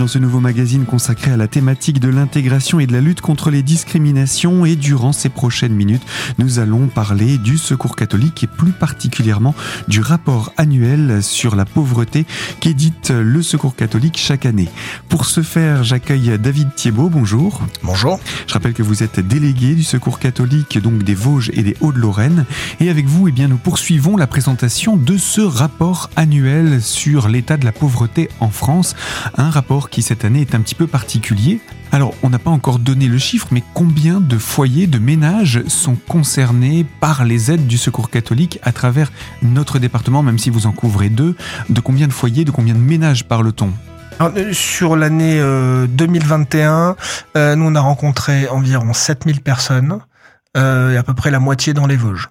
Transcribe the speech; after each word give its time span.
dans 0.00 0.08
ce 0.08 0.18
nouveau 0.18 0.40
magazine 0.40 0.86
consacré 0.86 1.30
à 1.30 1.36
la 1.36 1.46
thématique 1.46 2.00
de 2.00 2.08
l'intégration 2.08 2.80
et 2.80 2.86
de 2.86 2.92
la 2.94 3.02
lutte 3.02 3.20
contre 3.20 3.50
les 3.50 3.62
discriminations. 3.62 4.64
Et 4.64 4.74
durant 4.74 5.12
ces 5.12 5.28
prochaines 5.28 5.74
minutes, 5.74 6.00
nous 6.38 6.58
allons 6.58 6.86
parler 6.86 7.36
du 7.36 7.58
Secours 7.58 7.96
catholique 7.96 8.42
et 8.42 8.46
plus 8.46 8.72
particulièrement 8.72 9.54
du 9.88 10.00
rapport 10.00 10.54
annuel 10.56 11.22
sur 11.22 11.54
la 11.54 11.66
pauvreté 11.66 12.24
qu'édite 12.60 13.10
le 13.10 13.42
Secours 13.42 13.76
catholique 13.76 14.16
chaque 14.16 14.46
année. 14.46 14.70
Pour 15.10 15.26
ce 15.26 15.42
faire, 15.42 15.84
j'accueille 15.84 16.38
David 16.38 16.74
Thiebaud. 16.74 17.10
Bonjour. 17.10 17.60
Bonjour. 17.82 18.18
Je 18.46 18.54
rappelle 18.54 18.72
que 18.72 18.82
vous 18.82 19.02
êtes 19.02 19.20
délégué 19.20 19.74
du 19.74 19.84
Secours 19.84 20.18
catholique 20.18 20.78
donc 20.78 21.02
des 21.02 21.14
Vosges 21.14 21.50
et 21.52 21.62
des 21.62 21.76
Hauts-de-Lorraine. 21.82 22.46
Et 22.80 22.88
avec 22.88 23.04
vous, 23.04 23.28
eh 23.28 23.32
bien, 23.32 23.48
nous 23.48 23.58
poursuivons 23.58 24.16
la 24.16 24.26
présentation 24.26 24.96
de 24.96 25.18
ce 25.18 25.42
rapport 25.42 26.08
annuel 26.16 26.80
sur 26.80 27.28
l'état 27.28 27.58
de 27.58 27.66
la 27.66 27.72
pauvreté 27.72 28.30
en 28.40 28.48
France. 28.48 28.96
Un 29.36 29.50
rapport 29.50 29.89
qui 29.90 30.02
cette 30.02 30.24
année 30.24 30.40
est 30.40 30.54
un 30.54 30.60
petit 30.60 30.74
peu 30.74 30.86
particulier. 30.86 31.60
Alors, 31.92 32.14
on 32.22 32.30
n'a 32.30 32.38
pas 32.38 32.50
encore 32.50 32.78
donné 32.78 33.08
le 33.08 33.18
chiffre, 33.18 33.48
mais 33.50 33.62
combien 33.74 34.20
de 34.20 34.38
foyers, 34.38 34.86
de 34.86 34.98
ménages 34.98 35.62
sont 35.66 35.96
concernés 35.96 36.86
par 37.00 37.24
les 37.24 37.50
aides 37.50 37.66
du 37.66 37.76
Secours 37.76 38.10
catholique 38.10 38.60
à 38.62 38.72
travers 38.72 39.10
notre 39.42 39.78
département, 39.78 40.22
même 40.22 40.38
si 40.38 40.50
vous 40.50 40.66
en 40.66 40.72
couvrez 40.72 41.08
deux? 41.08 41.36
De 41.68 41.80
combien 41.80 42.06
de 42.06 42.12
foyers, 42.12 42.44
de 42.44 42.50
combien 42.50 42.74
de 42.74 42.80
ménages 42.80 43.24
parle-t-on? 43.26 43.72
Euh, 44.20 44.52
sur 44.52 44.96
l'année 44.96 45.40
2021, 45.88 46.72
euh, 46.72 46.94
euh, 47.36 47.56
nous 47.56 47.66
on 47.66 47.74
a 47.74 47.80
rencontré 47.80 48.48
environ 48.48 48.92
7000 48.92 49.40
personnes, 49.40 50.00
et 50.54 50.58
à 50.58 51.02
peu 51.04 51.14
près 51.14 51.30
la 51.30 51.40
moitié 51.40 51.74
dans 51.74 51.86
les 51.86 51.96
Vosges. 51.96 52.28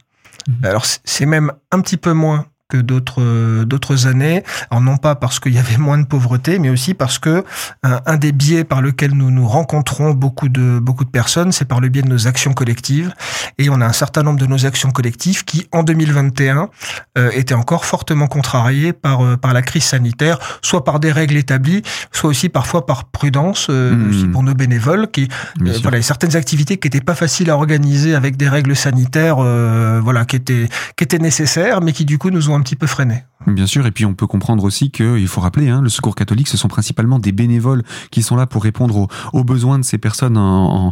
Mmh. 0.47 0.65
Alors 0.65 0.85
c'est 0.85 1.25
même 1.25 1.51
un 1.71 1.81
petit 1.81 1.97
peu 1.97 2.13
moins 2.13 2.45
que 2.69 2.77
d'autres 2.77 3.63
d'autres 3.65 4.07
années. 4.07 4.43
Alors 4.71 4.81
non 4.81 4.97
pas 4.97 5.15
parce 5.15 5.39
qu'il 5.39 5.53
y 5.53 5.57
avait 5.57 5.77
moins 5.77 5.97
de 5.97 6.05
pauvreté, 6.05 6.59
mais 6.59 6.69
aussi 6.69 6.93
parce 6.93 7.19
que 7.19 7.43
un, 7.83 8.17
des 8.17 8.31
biais 8.31 8.63
par 8.63 8.81
lequel 8.81 9.11
nous 9.11 9.31
nous 9.31 9.47
rencontrons 9.47 10.11
beaucoup 10.11 10.49
de 10.49 10.79
beaucoup 10.79 11.03
de 11.03 11.09
personnes, 11.09 11.51
c'est 11.51 11.65
par 11.65 11.79
le 11.79 11.89
biais 11.89 12.03
de 12.03 12.07
nos 12.07 12.27
actions 12.27 12.53
collectives. 12.53 13.13
Et 13.57 13.69
on 13.69 13.81
a 13.81 13.85
un 13.85 13.93
certain 13.93 14.23
nombre 14.23 14.39
de 14.39 14.45
nos 14.45 14.65
actions 14.65 14.91
collectives 14.91 15.43
qui, 15.43 15.67
en 15.71 15.83
2021, 15.83 16.69
euh, 17.17 17.31
étaient 17.33 17.55
encore 17.55 17.85
fortement 17.85 18.27
contrariées 18.27 18.93
par 18.93 19.25
euh, 19.25 19.37
par 19.37 19.53
la 19.53 19.61
crise 19.61 19.83
sanitaire, 19.83 20.39
soit 20.61 20.83
par 20.83 20.99
des 20.99 21.11
règles 21.11 21.37
établies, 21.37 21.81
soit 22.11 22.29
aussi 22.29 22.49
parfois 22.49 22.85
par 22.85 23.05
prudence 23.05 23.67
euh, 23.69 23.95
mmh. 23.95 24.09
aussi 24.09 24.27
pour 24.27 24.43
nos 24.43 24.53
bénévoles, 24.53 25.09
qui 25.09 25.27
euh, 25.61 25.73
voilà 25.81 26.01
certaines 26.01 26.35
activités 26.35 26.77
qui 26.77 26.87
étaient 26.87 27.01
pas 27.01 27.15
faciles 27.15 27.49
à 27.49 27.55
organiser 27.55 28.15
avec 28.15 28.37
des 28.37 28.47
règles 28.47 28.75
sanitaires, 28.75 29.37
voilà 29.37 30.25
qui 30.25 30.35
étaient 30.35 30.69
qui 30.95 31.03
étaient 31.03 31.19
nécessaires, 31.19 31.81
mais 31.81 31.93
qui 31.93 32.05
du 32.05 32.17
coup 32.17 32.29
nous 32.29 32.49
ont 32.49 32.55
un 32.59 32.63
petit 32.63 32.75
peu 32.75 32.87
freiné. 32.87 33.23
Bien 33.47 33.65
sûr, 33.65 33.85
et 33.85 33.91
puis 33.91 34.05
on 34.05 34.13
peut 34.13 34.27
comprendre 34.27 34.63
aussi 34.65 34.91
qu'il 34.91 35.27
faut 35.27 35.41
rappeler, 35.41 35.69
hein, 35.69 35.81
le 35.81 35.89
Secours 35.89 36.15
catholique, 36.15 36.49
ce 36.49 36.57
sont 36.57 36.67
principalement 36.67 37.19
des 37.19 37.31
bénévoles 37.31 37.83
qui 38.11 38.21
sont 38.21 38.35
là 38.35 38.45
pour 38.45 38.63
répondre 38.63 39.07
aux, 39.33 39.43
besoins 39.43 39.79
de 39.79 39.83
ces 39.83 39.97
personnes 39.97 40.37
en, 40.37 40.91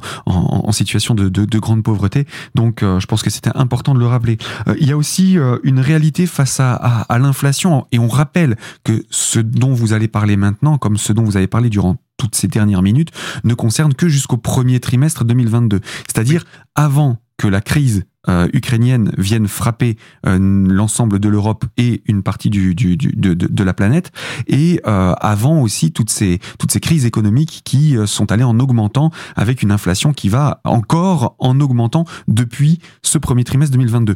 situation 0.72 1.14
de, 1.14 1.60
grande 1.60 1.84
pauvreté. 1.84 2.26
Donc, 2.56 2.84
euh, 2.84 3.00
je 3.00 3.08
pense 3.08 3.22
que 3.22 3.30
c'était 3.30 3.52
important 3.56 3.94
de 3.94 4.00
le 4.00 4.08
rappeler. 4.08 4.38
Euh, 4.68 4.76
il 4.80 4.88
y 4.88 4.92
a 4.92 4.98
aussi 4.98 5.38
euh, 5.38 5.58
une 5.64 5.80
réalité 5.80 6.26
face 6.26 6.60
à, 6.60 6.74
à 6.74 7.20
l'inflation, 7.20 7.86
et 7.92 8.00
on 8.00 8.08
rappelle 8.08 8.56
que 8.84 9.04
ce 9.10 9.40
dont 9.40 9.74
vous 9.74 9.94
allez 9.94 10.08
parler 10.08 10.38
maintenant, 10.38 10.78
comme 10.78 10.98
ce 10.98 11.14
dont 11.14 11.24
vous 11.24 11.38
avez 11.38 11.48
parlé 11.48 11.70
durant 11.70 11.98
toutes 12.18 12.36
ces 12.36 12.48
dernières 12.48 12.82
minutes, 12.82 13.12
ne 13.44 13.54
concerne 13.54 13.94
que 13.94 14.08
jusqu'au 14.08 14.38
premier 14.38 14.80
trimestre 14.80 15.26
2022, 15.26 15.82
c'est-à-dire 16.08 16.46
avant 16.76 17.18
que 17.38 17.48
la 17.48 17.62
crise 17.62 18.06
euh, 18.30 18.48
ukrainienne 18.54 19.12
vienne 19.18 19.48
frapper 19.48 19.98
euh, 20.26 20.38
l'ensemble 20.40 21.20
de 21.20 21.30
l'Europe 21.30 21.66
et 21.78 22.02
une 22.08 22.24
partie 22.24 22.50
du, 22.50 22.76
du, 22.76 22.98
du 22.98 23.14
de, 23.16 23.34
de, 23.34 23.64
la 23.64 23.74
planète, 23.74 24.12
et 24.48 24.82
euh, 24.86 25.14
avant 25.20 25.62
aussi 25.62 25.92
toutes 25.92 26.10
ces, 26.10 26.40
toutes 26.60 26.72
ces 26.72 26.80
crises 26.80 27.06
économiques 27.06 27.62
qui 27.64 27.96
sont 28.06 28.32
allées 28.32 28.44
en 28.44 28.60
augmentant 28.60 29.12
avec 29.36 29.62
une 29.62 29.72
inflation 29.72 30.14
qui 30.14 30.30
va 30.30 30.62
encore 30.64 31.36
en 31.40 31.60
augmentant 31.60 32.06
depuis 32.28 32.80
ce 33.02 33.18
premier 33.18 33.44
trimestre 33.44 33.74
2022. 33.74 34.16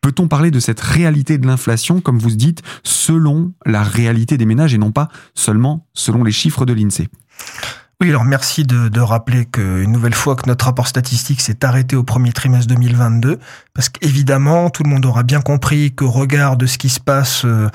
Peut-on 0.00 0.28
parler 0.28 0.50
de 0.50 0.60
cette 0.60 0.80
réalité 0.80 1.36
de 1.36 1.46
l'inflation, 1.46 2.00
comme 2.00 2.18
vous 2.18 2.30
dites, 2.30 2.62
selon 2.82 3.52
la 3.66 3.82
réalité 3.82 4.38
des 4.38 4.46
ménages 4.46 4.74
et 4.74 4.78
non 4.78 4.92
pas 4.92 5.08
seulement 5.34 5.86
selon 5.92 6.24
les 6.24 6.32
chiffres 6.32 6.64
de 6.64 6.72
l'INSEE 6.72 7.08
oui, 8.02 8.08
alors 8.08 8.24
merci 8.24 8.64
de, 8.64 8.88
de 8.88 9.00
rappeler 9.00 9.44
qu'une 9.44 9.92
nouvelle 9.92 10.14
fois 10.14 10.34
que 10.34 10.46
notre 10.46 10.64
rapport 10.64 10.88
statistique 10.88 11.42
s'est 11.42 11.66
arrêté 11.66 11.96
au 11.96 12.02
premier 12.02 12.32
trimestre 12.32 12.66
2022, 12.68 13.38
parce 13.74 13.90
qu'évidemment 13.90 14.70
tout 14.70 14.82
le 14.84 14.88
monde 14.88 15.04
aura 15.04 15.22
bien 15.22 15.42
compris 15.42 15.92
qu'au 15.92 16.10
regard 16.10 16.56
de 16.56 16.64
ce 16.64 16.78
qui 16.78 16.88
se 16.88 16.98
passe, 16.98 17.44
euh, 17.44 17.68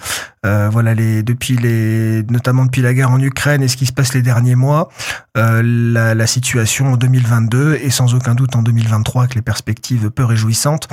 euh, 0.43 0.67
voilà, 0.71 0.95
les, 0.95 1.21
depuis 1.21 1.57
les, 1.57 2.23
notamment 2.23 2.65
depuis 2.65 2.81
la 2.81 2.95
guerre 2.95 3.11
en 3.11 3.19
Ukraine 3.19 3.61
et 3.61 3.67
ce 3.67 3.77
qui 3.77 3.85
se 3.85 3.93
passe 3.93 4.15
les 4.15 4.23
derniers 4.23 4.55
mois, 4.55 4.89
euh, 5.37 5.61
la, 5.63 6.15
la 6.15 6.27
situation 6.27 6.93
en 6.93 6.97
2022 6.97 7.75
et 7.75 7.91
sans 7.91 8.15
aucun 8.15 8.33
doute 8.33 8.55
en 8.55 8.63
2023 8.63 9.23
avec 9.23 9.35
les 9.35 9.43
perspectives 9.43 10.09
peu 10.09 10.25
réjouissantes 10.25 10.87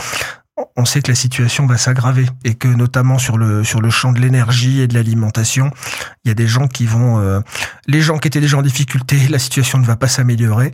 on 0.77 0.85
sait 0.85 1.01
que 1.03 1.11
la 1.11 1.15
situation 1.15 1.67
va 1.67 1.79
s'aggraver 1.79 2.27
et 2.45 2.55
que 2.55 2.69
notamment 2.69 3.19
sur 3.19 3.39
le 3.39 3.65
sur 3.65 3.81
le 3.81 3.91
champ 3.91 4.13
de 4.13 4.21
l'énergie 4.21 4.81
et 4.81 4.87
de 4.87 4.95
l'alimentation, 4.95 5.71
il 6.25 6.29
y 6.29 6.31
a 6.31 6.35
des 6.35 6.47
gens 6.47 6.69
qui 6.69 6.87
vont 6.87 7.19
euh, 7.21 7.41
les 7.87 8.01
gens 8.01 8.19
qui 8.19 8.29
étaient 8.29 8.41
déjà 8.41 8.59
en 8.59 8.63
difficulté, 8.63 9.17
la 9.29 9.39
situation 9.39 9.79
ne 9.79 9.85
va 9.85 9.97
pas 9.97 10.09
s'améliorer 10.09 10.73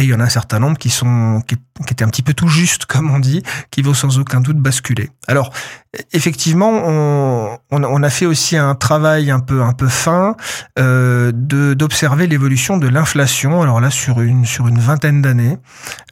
et 0.00 0.04
il 0.04 0.08
y 0.10 0.14
en 0.14 0.20
a 0.20 0.24
un 0.24 0.28
certain 0.30 0.58
nombre 0.58 0.78
qui 0.78 0.90
sont 0.90 1.42
qui, 1.46 1.56
étaient 1.90 2.04
un 2.04 2.08
petit 2.08 2.22
peu 2.22 2.34
tout 2.34 2.48
juste, 2.48 2.86
comme 2.86 3.10
on 3.10 3.18
dit, 3.18 3.42
qui 3.70 3.82
vont 3.82 3.94
sans 3.94 4.18
aucun 4.18 4.40
doute 4.40 4.58
basculer. 4.58 5.10
Alors, 5.28 5.50
effectivement, 6.12 6.70
on, 6.70 7.58
on, 7.70 8.02
a 8.02 8.10
fait 8.10 8.26
aussi 8.26 8.56
un 8.56 8.74
travail 8.74 9.30
un 9.30 9.40
peu 9.40 9.62
un 9.62 9.72
peu 9.72 9.88
fin 9.88 10.36
euh, 10.78 11.32
de 11.34 11.74
d'observer 11.74 12.26
l'évolution 12.26 12.76
de 12.76 12.88
l'inflation. 12.88 13.62
Alors 13.62 13.80
là, 13.80 13.90
sur 13.90 14.20
une 14.20 14.44
sur 14.44 14.68
une 14.68 14.78
vingtaine 14.78 15.20
d'années, 15.22 15.58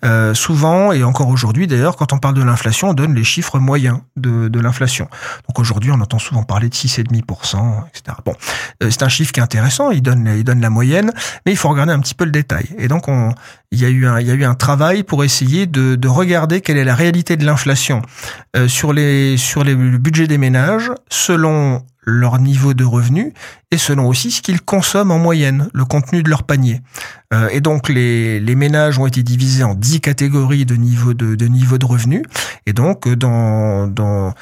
euh, 0.04 0.34
souvent 0.34 0.92
et 0.92 1.04
encore 1.04 1.28
aujourd'hui 1.28 1.66
d'ailleurs, 1.66 1.96
quand 1.96 2.12
on 2.12 2.18
parle 2.18 2.34
de 2.34 2.42
l'inflation, 2.42 2.90
on 2.90 2.94
donne 2.94 3.14
les 3.14 3.24
chiffres 3.24 3.58
moyens 3.58 4.00
de, 4.16 4.48
de 4.48 4.60
l'inflation. 4.60 5.08
Donc 5.48 5.58
aujourd'hui, 5.58 5.90
on 5.92 6.00
entend 6.00 6.18
souvent 6.18 6.42
parler 6.42 6.68
de 6.68 6.74
6,5%, 6.74 7.88
etc. 7.88 8.16
Bon, 8.24 8.34
euh, 8.82 8.90
c'est 8.90 9.02
un 9.02 9.08
chiffre 9.08 9.32
qui 9.32 9.40
est 9.40 9.42
intéressant. 9.42 9.90
Il 9.90 10.02
donne 10.02 10.30
il 10.36 10.44
donne 10.44 10.60
la 10.60 10.70
moyenne, 10.70 11.12
mais 11.46 11.52
il 11.52 11.56
faut 11.56 11.68
regarder 11.68 11.92
un 11.92 12.00
petit 12.00 12.14
peu 12.14 12.24
le 12.24 12.32
détail. 12.32 12.68
Et 12.78 12.88
donc 12.88 13.08
on 13.08 13.32
il 13.70 13.80
y 13.80 13.84
a 13.84 13.88
eu 13.90 14.44
un, 14.44 14.54
travail 14.54 15.02
pour 15.02 15.24
essayer 15.24 15.66
de, 15.66 15.94
de 15.94 16.08
regarder 16.08 16.60
quelle 16.60 16.78
est 16.78 16.84
la 16.84 16.94
réalité 16.94 17.36
de 17.36 17.44
l'inflation 17.44 18.02
euh, 18.56 18.66
sur 18.66 18.92
les 18.92 19.36
sur 19.36 19.62
le 19.62 19.74
budget 19.98 20.26
des 20.26 20.38
ménages 20.38 20.90
selon 21.10 21.82
leur 22.08 22.38
niveau 22.38 22.72
de 22.72 22.84
revenu 22.84 23.34
et 23.70 23.76
selon 23.76 24.08
aussi 24.08 24.30
ce 24.30 24.40
qu'ils 24.40 24.62
consomment 24.62 25.10
en 25.10 25.18
moyenne, 25.18 25.68
le 25.74 25.84
contenu 25.84 26.22
de 26.22 26.30
leur 26.30 26.44
panier. 26.44 26.80
Euh, 27.34 27.48
et 27.52 27.60
donc 27.60 27.90
les, 27.90 28.40
ménages 28.56 28.98
ont 28.98 29.06
été 29.06 29.22
divisés 29.22 29.62
en 29.62 29.74
dix 29.74 30.00
catégories 30.00 30.64
de 30.64 30.74
niveau 30.74 31.12
de, 31.12 31.34
de 31.34 31.46
niveau 31.46 31.76
de 31.76 31.84
revenu. 31.84 32.22
Et 32.64 32.72
donc 32.72 33.06
dans, 33.08 33.86
dans 33.86 34.32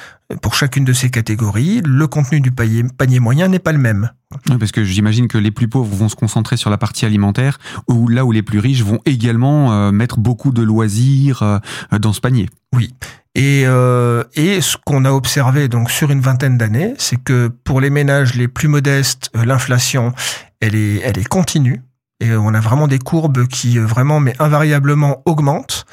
pour 0.42 0.54
chacune 0.54 0.84
de 0.84 0.92
ces 0.92 1.10
catégories, 1.10 1.82
le 1.84 2.06
contenu 2.06 2.40
du 2.40 2.50
panier, 2.50 3.20
moyen 3.20 3.48
n'est 3.48 3.58
pas 3.58 3.72
le 3.72 3.78
même. 3.78 4.10
Oui, 4.50 4.58
parce 4.58 4.72
que 4.72 4.82
j'imagine 4.84 5.28
que 5.28 5.38
les 5.38 5.50
plus 5.50 5.68
pauvres 5.68 5.94
vont 5.94 6.08
se 6.08 6.16
concentrer 6.16 6.56
sur 6.56 6.68
la 6.68 6.78
partie 6.78 7.06
alimentaire, 7.06 7.58
ou 7.88 8.08
là 8.08 8.24
où 8.24 8.32
les 8.32 8.42
plus 8.42 8.58
riches 8.58 8.82
vont 8.82 8.98
également 9.04 9.72
euh, 9.72 9.92
mettre 9.92 10.18
beaucoup 10.18 10.50
de 10.50 10.62
loisirs 10.62 11.42
euh, 11.42 11.58
dans 11.98 12.12
ce 12.12 12.20
panier. 12.20 12.48
Oui. 12.74 12.92
Et, 13.36 13.64
euh, 13.66 14.24
et 14.34 14.60
ce 14.60 14.76
qu'on 14.84 15.04
a 15.04 15.12
observé 15.12 15.68
donc 15.68 15.90
sur 15.90 16.10
une 16.10 16.20
vingtaine 16.20 16.58
d'années, 16.58 16.94
c'est 16.98 17.22
que 17.22 17.48
pour 17.48 17.80
les 17.80 17.90
ménages 17.90 18.34
les 18.34 18.48
plus 18.48 18.68
modestes, 18.68 19.30
l'inflation, 19.34 20.12
elle 20.60 20.74
est, 20.74 21.00
elle 21.04 21.18
est 21.18 21.28
continue. 21.28 21.82
Et 22.20 22.32
on 22.32 22.54
a 22.54 22.60
vraiment 22.60 22.88
des 22.88 22.98
courbes 22.98 23.46
qui 23.46 23.76
vraiment, 23.78 24.20
mais 24.20 24.34
invariablement 24.38 25.22
augmentent. 25.26 25.84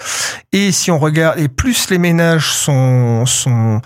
Et 0.54 0.72
si 0.72 0.90
on 0.90 1.00
regarde, 1.00 1.38
et 1.40 1.50
plus 1.50 1.90
les 1.90 1.98
ménages 1.98 2.54
sont, 2.54 3.26
sont 3.26 3.82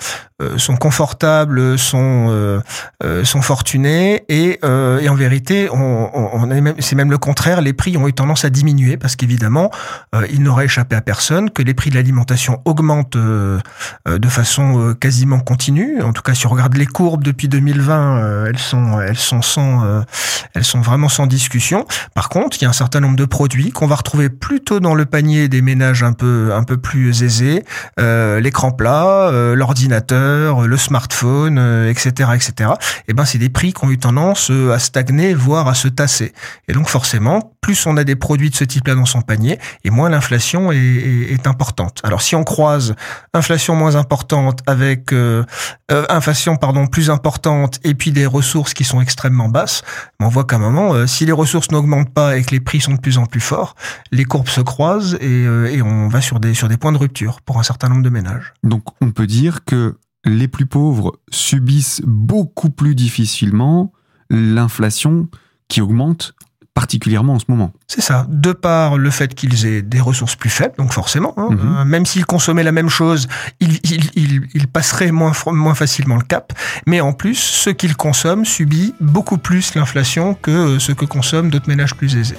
sont 0.58 0.76
confortables, 0.76 1.80
sont 1.80 2.28
euh, 2.30 2.62
euh, 3.04 3.26
sont 3.26 3.42
fortunés 3.42 4.24
et, 4.30 4.60
et 4.62 5.10
en 5.10 5.16
vérité, 5.16 5.68
on, 5.72 6.10
on 6.14 6.46
même, 6.46 6.76
c'est 6.80 6.96
même 6.96 7.10
le 7.10 7.18
contraire. 7.18 7.62
Les 7.62 7.74
prix 7.74 7.98
ont 7.98 8.08
eu 8.08 8.14
tendance 8.14 8.46
à 8.46 8.50
diminuer 8.50 8.98
parce 8.98 9.16
qu'évidemment, 9.16 9.72
il 10.30 10.44
n'aurait 10.44 10.66
échappé 10.66 10.96
à 10.96 11.02
personne 11.02 11.50
que 11.50 11.62
les 11.62 11.74
prix 11.74 11.90
de 11.90 11.96
l'alimentation 11.96 12.62
augmentent 12.66 13.18
de 13.18 14.28
façon 14.28 14.96
quasiment 15.00 15.40
continue. 15.40 16.02
En 16.02 16.14
tout 16.14 16.22
cas, 16.22 16.34
si 16.34 16.46
on 16.46 16.50
regarde 16.50 16.76
les 16.76 16.86
courbes 16.86 17.24
depuis 17.24 17.48
2020, 17.48 18.46
elles 18.48 18.60
sont 18.60 19.00
elles 19.02 19.18
sont 19.18 19.42
sans 19.42 20.04
elles 20.54 20.64
sont 20.64 20.82
vraiment 20.82 21.10
sans 21.10 21.28
discussion. 21.28 21.86
Par 22.14 22.30
contre, 22.30 22.58
il 22.60 22.64
y 22.64 22.66
a 22.66 22.70
un 22.70 22.74
certain 22.74 23.00
nombre 23.00 23.16
de 23.16 23.26
produits 23.26 23.72
qu'on 23.72 23.88
va 23.88 23.96
retrouver 23.96 24.30
plutôt 24.30 24.80
dans 24.80 24.96
le 24.96 25.06
panier 25.06 25.48
des 25.48 25.62
ménages 25.62 26.04
un 26.04 26.14
peu 26.14 26.52
un 26.54 26.64
peu 26.64 26.78
plus 26.78 27.24
aisés, 27.24 27.64
l'écran 27.98 28.72
plat, 28.72 29.32
l'ordinateur 29.56 30.27
l'ordinateur, 30.28 30.68
le 30.68 30.78
smartphone, 30.78 31.88
etc., 31.90 32.32
etc. 32.36 32.72
Et 33.08 33.14
ben 33.14 33.26
c'est 33.26 33.38
des 33.38 33.50
prix 33.50 33.74
qui 33.74 33.86
ont 33.86 33.92
eu 33.92 33.98
tendance 33.98 34.50
à 34.50 34.80
stagner, 34.80 35.34
voire 35.34 35.68
à 35.68 35.76
se 35.76 35.88
tasser. 35.88 36.34
Et 36.68 36.74
donc 36.74 36.88
forcément, 36.88 37.54
plus 37.62 37.86
on 37.86 37.98
a 37.98 38.04
des 38.04 38.16
produits 38.16 38.50
de 38.50 38.56
ce 38.56 38.64
type-là 38.64 38.96
dans 38.96 39.06
son 39.06 39.22
panier, 39.22 39.60
et 39.84 39.90
moins 39.90 40.10
l'inflation 40.10 40.72
est, 40.72 41.46
importante. 41.46 42.02
Alors 42.04 42.22
si 42.22 42.36
on 42.36 42.44
croise 42.44 42.96
inflation 43.34 43.76
moins 43.76 43.96
importante 43.96 44.62
avec 44.66 45.14
euh, 45.14 45.46
inflation 46.10 46.58
pardon 46.58 46.88
plus 46.88 47.10
importante 47.10 47.80
et 47.84 47.94
puis 47.94 48.12
des 48.12 48.26
ressources 48.26 48.74
qui 48.74 48.84
sont 48.84 49.00
extrêmement 49.00 49.48
basses, 49.48 49.84
on 50.20 50.28
voit 50.28 50.44
qu'à 50.44 50.56
un 50.58 50.60
moment, 50.60 51.08
si 51.08 51.26
les 51.26 51.32
ressources 51.32 51.72
n'augmentent 51.72 52.14
pas 52.14 52.38
et 52.38 52.44
que 52.44 52.52
les 52.52 52.60
prix 52.60 52.82
sont 52.82 52.94
de 52.94 53.00
plus 53.00 53.18
en 53.18 53.26
plus 53.26 53.40
forts, 53.40 53.76
les 54.12 54.26
courbes 54.26 54.50
se 54.50 54.62
croisent 54.62 55.18
et, 55.22 55.44
et 55.44 55.82
on 55.82 56.08
va 56.08 56.22
sur 56.22 56.40
des 56.40 56.54
sur 56.54 56.68
des 56.68 56.78
points 56.78 56.92
de 56.92 56.98
rupture 56.98 57.42
pour 57.42 57.60
un 57.60 57.64
certain 57.64 57.88
nombre 57.88 58.04
de 58.04 58.10
ménages. 58.10 58.54
Donc 58.64 58.84
on 59.00 59.12
peut 59.12 59.28
dire 59.28 59.64
que 59.64 59.96
les 60.28 60.48
plus 60.48 60.66
pauvres 60.66 61.20
subissent 61.30 62.02
beaucoup 62.06 62.70
plus 62.70 62.96
difficilement 62.96 63.92
l'inflation 64.30 65.28
qui 65.68 65.82
augmente 65.82 66.34
particulièrement 66.74 67.34
en 67.34 67.40
ce 67.40 67.46
moment. 67.48 67.74
C'est 67.88 68.02
ça, 68.02 68.28
de 68.30 68.52
par 68.52 69.00
le 69.00 69.10
fait 69.10 69.34
qu'ils 69.34 69.66
aient 69.66 69.82
des 69.82 70.00
ressources 70.00 70.36
plus 70.36 70.52
faibles, 70.52 70.76
donc 70.78 70.94
forcément, 70.94 71.34
hein, 71.36 71.50
mhm. 71.50 71.60
euh, 71.60 71.86
même 71.86 72.06
s'ils 72.06 72.28
consommaient 72.28 72.62
la 72.62 72.72
même 72.72 72.88
chose, 72.90 73.28
ils, 73.60 73.80
ils, 73.84 74.68
passeraient 74.68 75.12
moins, 75.12 75.32
moins 75.48 75.74
facilement 75.74 76.18
le 76.18 76.22
cap, 76.22 76.54
mais 76.86 77.02
en 77.02 77.14
plus, 77.14 77.34
ce 77.34 77.72
qu'ils 77.72 77.96
consomment 77.96 78.46
subit 78.46 78.94
beaucoup 79.02 79.40
plus 79.40 79.74
l'inflation 79.74 80.36
que 80.36 80.78
ce 80.78 80.92
que 80.92 81.06
consomment 81.06 81.50
d'autres 81.50 81.68
ménages 81.68 81.96
plus 81.96 82.16
aisés. 82.16 82.38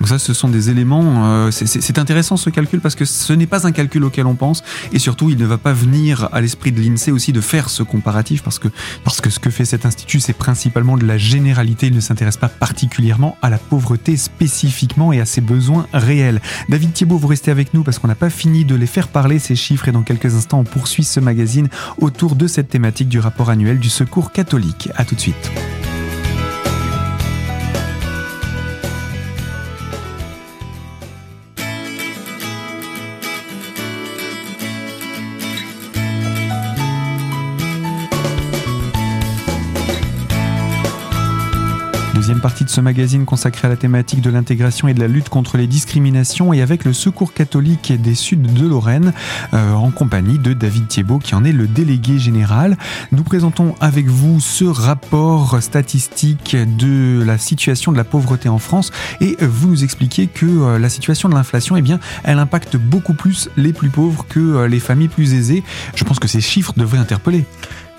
Donc 0.00 0.08
ça, 0.08 0.18
ce 0.18 0.32
sont 0.32 0.48
des 0.48 0.70
éléments. 0.70 1.26
Euh, 1.26 1.50
c'est 1.50 1.98
intéressant 1.98 2.38
ce 2.38 2.48
calcul 2.48 2.80
parce 2.80 2.94
que 2.94 3.04
ce 3.04 3.32
n'est 3.34 3.46
pas 3.46 3.66
un 3.66 3.72
calcul 3.72 4.02
auquel 4.04 4.26
on 4.26 4.34
pense 4.34 4.62
et 4.92 4.98
surtout, 4.98 5.28
il 5.28 5.36
ne 5.36 5.44
va 5.44 5.58
pas 5.58 5.74
venir 5.74 6.28
à 6.32 6.40
l'esprit 6.40 6.72
de 6.72 6.80
l'Insee 6.80 7.12
aussi 7.12 7.32
de 7.32 7.40
faire 7.42 7.68
ce 7.68 7.82
comparatif 7.82 8.42
parce 8.42 8.58
que 8.58 8.68
parce 9.04 9.20
que 9.20 9.28
ce 9.28 9.38
que 9.38 9.50
fait 9.50 9.66
cet 9.66 9.84
institut, 9.84 10.20
c'est 10.20 10.32
principalement 10.32 10.96
de 10.96 11.04
la 11.04 11.18
généralité. 11.18 11.88
Il 11.88 11.94
ne 11.94 12.00
s'intéresse 12.00 12.38
pas 12.38 12.48
particulièrement 12.48 13.36
à 13.42 13.50
la 13.50 13.58
pauvreté 13.58 14.16
spécifiquement 14.16 15.12
et 15.12 15.20
à 15.20 15.26
ses 15.26 15.42
besoins 15.42 15.86
réels. 15.92 16.40
David 16.70 16.94
Thiebaud, 16.94 17.18
vous 17.18 17.28
restez 17.28 17.50
avec 17.50 17.74
nous 17.74 17.82
parce 17.82 17.98
qu'on 17.98 18.08
n'a 18.08 18.14
pas 18.14 18.30
fini 18.30 18.64
de 18.64 18.74
les 18.74 18.86
faire 18.86 19.08
parler 19.08 19.38
ces 19.38 19.54
chiffres 19.54 19.88
et 19.88 19.92
dans 19.92 20.02
quelques 20.02 20.34
instants, 20.34 20.60
on 20.60 20.64
poursuit 20.64 21.04
ce 21.04 21.20
magazine 21.20 21.68
autour 21.98 22.36
de 22.36 22.46
cette 22.46 22.70
thématique 22.70 23.08
du 23.08 23.18
rapport 23.18 23.50
annuel 23.50 23.78
du 23.78 23.90
Secours 23.90 24.32
catholique. 24.32 24.88
À 24.96 25.04
tout 25.04 25.14
de 25.14 25.20
suite. 25.20 25.50
Deuxième 42.20 42.40
partie 42.40 42.64
de 42.64 42.68
ce 42.68 42.82
magazine 42.82 43.24
consacré 43.24 43.66
à 43.66 43.70
la 43.70 43.78
thématique 43.78 44.20
de 44.20 44.28
l'intégration 44.28 44.88
et 44.88 44.92
de 44.92 45.00
la 45.00 45.08
lutte 45.08 45.30
contre 45.30 45.56
les 45.56 45.66
discriminations 45.66 46.52
et 46.52 46.60
avec 46.60 46.84
le 46.84 46.92
Secours 46.92 47.32
catholique 47.32 47.94
des 47.98 48.14
Suds 48.14 48.36
de 48.36 48.66
Lorraine 48.66 49.14
euh, 49.54 49.72
en 49.72 49.90
compagnie 49.90 50.38
de 50.38 50.52
David 50.52 50.86
Thiebaud 50.86 51.18
qui 51.18 51.34
en 51.34 51.44
est 51.44 51.52
le 51.52 51.66
délégué 51.66 52.18
général. 52.18 52.76
Nous 53.10 53.22
présentons 53.22 53.74
avec 53.80 54.06
vous 54.06 54.38
ce 54.38 54.66
rapport 54.66 55.62
statistique 55.62 56.54
de 56.76 57.22
la 57.24 57.38
situation 57.38 57.90
de 57.90 57.96
la 57.96 58.04
pauvreté 58.04 58.50
en 58.50 58.58
France 58.58 58.92
et 59.22 59.38
vous 59.40 59.68
nous 59.68 59.82
expliquez 59.82 60.26
que 60.26 60.44
euh, 60.44 60.78
la 60.78 60.90
situation 60.90 61.30
de 61.30 61.34
l'inflation, 61.34 61.74
eh 61.76 61.82
bien, 61.82 62.00
elle 62.24 62.38
impacte 62.38 62.76
beaucoup 62.76 63.14
plus 63.14 63.48
les 63.56 63.72
plus 63.72 63.88
pauvres 63.88 64.26
que 64.28 64.40
euh, 64.40 64.68
les 64.68 64.80
familles 64.80 65.08
plus 65.08 65.32
aisées. 65.32 65.64
Je 65.94 66.04
pense 66.04 66.18
que 66.18 66.28
ces 66.28 66.42
chiffres 66.42 66.74
devraient 66.76 66.98
interpeller. 66.98 67.46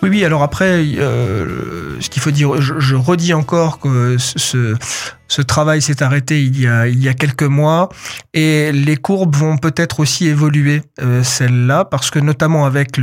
Oui, 0.01 0.09
oui. 0.09 0.25
Alors 0.25 0.41
après, 0.41 0.83
euh, 0.97 1.99
ce 1.99 2.09
qu'il 2.09 2.21
faut 2.21 2.31
dire, 2.31 2.59
je, 2.59 2.95
redis 2.95 3.33
encore 3.33 3.79
que 3.79 4.17
ce, 4.17 5.41
travail 5.43 5.81
s'est 5.81 6.01
arrêté 6.01 6.43
il 6.43 6.59
y 6.59 6.67
a 6.67 6.87
il 6.87 7.01
y 7.01 7.07
a 7.07 7.13
quelques 7.13 7.43
mois 7.43 7.89
et 8.33 8.71
les 8.71 8.97
courbes 8.97 9.35
vont 9.35 9.57
peut-être 9.57 9.99
aussi 9.99 10.27
évoluer 10.27 10.81
euh, 11.01 11.23
celles-là 11.23 11.85
parce 11.85 12.09
que 12.09 12.19
notamment 12.19 12.65
avec 12.65 12.99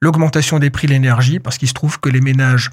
l'augmentation 0.00 0.58
des 0.58 0.70
prix 0.70 0.86
de 0.86 0.92
l'énergie, 0.92 1.38
parce 1.38 1.58
qu'il 1.58 1.68
se 1.68 1.74
trouve 1.74 2.00
que 2.00 2.08
les 2.08 2.20
ménages 2.20 2.70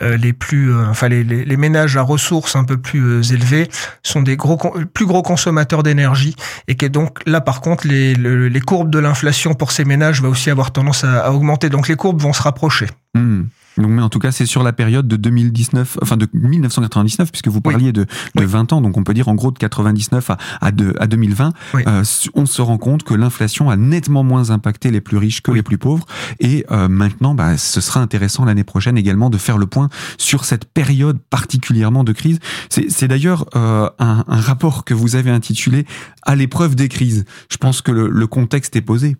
les 0.00 0.32
plus, 0.32 0.72
euh, 0.72 0.86
enfin 0.88 1.08
les, 1.08 1.24
les, 1.24 1.56
ménages 1.56 1.96
à 1.96 2.02
ressources 2.02 2.56
un 2.56 2.64
peu 2.64 2.76
plus 2.76 3.00
euh, 3.00 3.22
élevées 3.22 3.68
sont 4.02 4.22
des 4.22 4.36
gros, 4.36 4.56
plus 4.94 5.06
gros 5.06 5.22
consommateurs 5.22 5.82
d'énergie 5.82 6.36
et 6.68 6.76
que 6.76 6.86
donc 6.86 7.18
là 7.26 7.40
par 7.40 7.60
contre 7.60 7.86
les, 7.86 8.14
les 8.14 8.60
courbes 8.60 8.90
de 8.90 8.98
l'inflation 8.98 9.54
pour 9.54 9.72
ces 9.72 9.84
ménages 9.84 10.22
va 10.22 10.28
aussi 10.28 10.50
avoir 10.50 10.70
tendance 10.70 11.04
à, 11.04 11.32
augmenter. 11.32 11.68
Donc 11.68 11.88
les 11.88 11.96
courbes 11.96 12.20
vont 12.20 12.32
se 12.32 12.42
rapprocher. 12.42 12.86
Mmh. 13.14 13.42
Donc, 13.80 13.90
mais 13.90 14.02
en 14.02 14.08
tout 14.08 14.18
cas, 14.18 14.32
c'est 14.32 14.46
sur 14.46 14.62
la 14.62 14.72
période 14.72 15.08
de 15.08 15.16
2019, 15.16 15.98
enfin 16.02 16.16
de 16.16 16.28
1999, 16.32 17.30
puisque 17.30 17.48
vous 17.48 17.60
parliez 17.60 17.92
de, 17.92 18.06
de 18.34 18.44
20 18.44 18.72
ans, 18.72 18.80
donc 18.80 18.96
on 18.96 19.04
peut 19.04 19.14
dire 19.14 19.28
en 19.28 19.34
gros 19.34 19.50
de 19.50 19.58
99 19.58 20.30
à, 20.30 20.38
à, 20.60 20.70
de, 20.70 20.94
à 20.98 21.06
2020, 21.06 21.52
euh, 21.74 22.02
on 22.34 22.46
se 22.46 22.62
rend 22.62 22.78
compte 22.78 23.02
que 23.02 23.14
l'inflation 23.14 23.70
a 23.70 23.76
nettement 23.76 24.22
moins 24.22 24.50
impacté 24.50 24.90
les 24.90 25.00
plus 25.00 25.16
riches 25.16 25.42
que 25.42 25.50
les 25.50 25.62
plus 25.62 25.78
pauvres. 25.78 26.06
Et 26.38 26.64
euh, 26.70 26.88
maintenant, 26.88 27.34
bah, 27.34 27.56
ce 27.56 27.80
sera 27.80 28.00
intéressant 28.00 28.44
l'année 28.44 28.64
prochaine 28.64 28.98
également 28.98 29.30
de 29.30 29.38
faire 29.38 29.58
le 29.58 29.66
point 29.66 29.88
sur 30.18 30.44
cette 30.44 30.64
période 30.64 31.18
particulièrement 31.30 32.04
de 32.04 32.12
crise. 32.12 32.38
C'est 32.68 33.08
d'ailleurs 33.08 33.46
euh, 33.56 33.88
un, 33.98 34.24
un, 34.26 34.40
rapport 34.40 34.84
que 34.84 34.94
vous 34.94 35.16
avez 35.16 35.30
intitulé 35.30 35.86
À 36.22 36.36
l'épreuve 36.36 36.74
des 36.74 36.88
crises. 36.88 37.24
Je 37.50 37.56
pense 37.56 37.82
que 37.82 37.92
le, 37.92 38.08
le 38.08 38.26
contexte 38.26 38.76
est 38.76 38.82
posé. 38.82 39.16